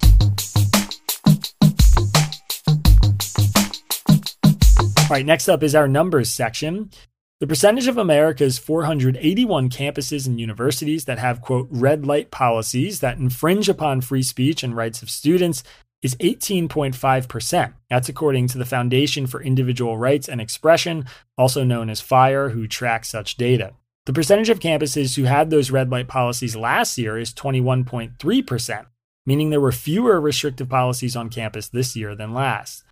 All 4.46 5.10
right, 5.10 5.26
next 5.26 5.50
up 5.50 5.64
is 5.64 5.76
our 5.76 5.90
numbers 5.90 6.30
section. 6.30 6.92
The 7.40 7.46
percentage 7.46 7.88
of 7.88 8.00
America's 8.00 8.58
481 8.58 9.70
campuses 9.70 10.26
and 10.26 10.40
universities 10.40 11.06
that 11.06 11.20
have, 11.20 11.40
quote, 11.40 11.68
red 11.70 12.04
light 12.04 12.32
policies 12.32 13.00
that 13.02 13.20
infringe 13.20 13.70
upon 13.70 14.02
free 14.02 14.24
speech 14.24 14.64
and 14.64 14.76
rights 14.76 15.04
of 15.04 15.12
students 15.12 15.62
is 16.02 16.16
18.5%. 16.16 17.74
That's 17.92 18.10
according 18.10 18.48
to 18.48 18.58
the 18.58 18.66
Foundation 18.66 19.28
for 19.28 19.44
Individual 19.44 20.00
Rights 20.00 20.28
and 20.28 20.42
Expression, 20.42 21.06
also 21.38 21.64
known 21.64 21.92
as 21.92 22.02
FIRE, 22.02 22.50
who 22.50 22.68
tracks 22.68 23.10
such 23.10 23.38
data. 23.38 23.74
The 24.08 24.14
percentage 24.14 24.50
of 24.50 24.60
campuses 24.60 25.16
who 25.16 25.26
had 25.26 25.52
those 25.52 25.70
red 25.70 25.92
light 25.92 26.08
policies 26.08 26.56
last 26.56 26.98
year 26.98 27.20
is 27.20 27.36
21.3%, 27.36 28.86
meaning 29.28 29.52
there 29.52 29.62
were 29.62 29.72
fewer 29.72 30.20
restrictive 30.20 30.70
policies 30.70 31.16
on 31.16 31.30
campus 31.30 31.70
this 31.70 31.96
year 31.96 32.16
than 32.16 32.34
last. 32.34 32.84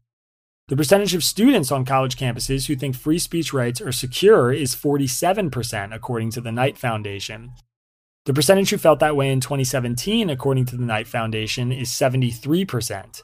The 0.67 0.75
percentage 0.75 1.13
of 1.13 1.23
students 1.23 1.71
on 1.71 1.85
college 1.85 2.15
campuses 2.15 2.65
who 2.65 2.75
think 2.75 2.95
free 2.95 3.19
speech 3.19 3.53
rights 3.53 3.79
are 3.79 3.91
secure 3.91 4.51
is 4.51 4.75
47%, 4.75 5.93
according 5.93 6.31
to 6.31 6.41
the 6.41 6.51
Knight 6.51 6.75
Foundation. 6.75 7.51
The 8.25 8.33
percentage 8.33 8.71
who 8.71 8.77
felt 8.79 8.99
that 8.99 9.15
way 9.15 9.31
in 9.31 9.41
2017, 9.41 10.27
according 10.27 10.65
to 10.65 10.75
the 10.75 10.85
Knight 10.85 11.07
Foundation, 11.07 11.71
is 11.71 11.89
73%. 11.89 13.21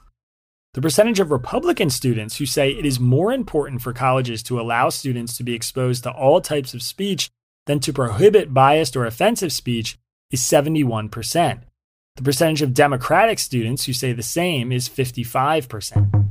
The 0.75 0.81
percentage 0.81 1.19
of 1.19 1.31
Republican 1.31 1.89
students 1.89 2.37
who 2.37 2.45
say 2.45 2.73
it 2.73 2.85
is 2.85 2.99
more 2.99 3.33
important 3.33 3.81
for 3.81 3.91
colleges 3.91 4.43
to 4.43 4.61
allow 4.61 4.89
students 4.89 5.35
to 5.37 5.43
be 5.43 5.55
exposed 5.55 6.03
to 6.03 6.11
all 6.11 6.41
types 6.41 6.75
of 6.75 6.83
speech 6.83 7.31
than 7.65 7.79
to 7.79 7.91
prohibit 7.91 8.53
biased 8.53 8.95
or 8.95 9.07
offensive 9.07 9.51
speech 9.51 9.97
is 10.29 10.41
71%. 10.41 11.63
The 12.17 12.23
percentage 12.23 12.61
of 12.61 12.75
Democratic 12.75 13.39
students 13.39 13.85
who 13.85 13.93
say 13.93 14.13
the 14.13 14.21
same 14.21 14.71
is 14.71 14.87
55%. 14.87 16.30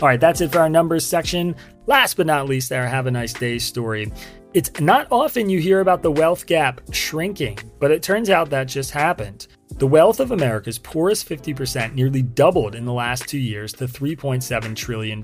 All 0.00 0.06
right, 0.06 0.20
that's 0.20 0.40
it 0.40 0.52
for 0.52 0.60
our 0.60 0.68
numbers 0.68 1.04
section. 1.04 1.56
Last 1.86 2.16
but 2.16 2.26
not 2.26 2.48
least, 2.48 2.70
our 2.70 2.86
Have 2.86 3.06
a 3.06 3.10
Nice 3.10 3.32
Day 3.32 3.58
story. 3.58 4.12
It's 4.54 4.80
not 4.80 5.08
often 5.10 5.50
you 5.50 5.58
hear 5.58 5.80
about 5.80 6.02
the 6.02 6.10
wealth 6.10 6.46
gap 6.46 6.80
shrinking, 6.92 7.58
but 7.80 7.90
it 7.90 8.02
turns 8.02 8.30
out 8.30 8.50
that 8.50 8.64
just 8.64 8.92
happened. 8.92 9.46
The 9.78 9.86
wealth 9.86 10.20
of 10.20 10.30
America's 10.30 10.78
poorest 10.78 11.28
50% 11.28 11.94
nearly 11.94 12.22
doubled 12.22 12.74
in 12.74 12.84
the 12.84 12.92
last 12.92 13.28
two 13.28 13.38
years 13.38 13.72
to 13.74 13.86
$3.7 13.86 14.74
trillion, 14.74 15.20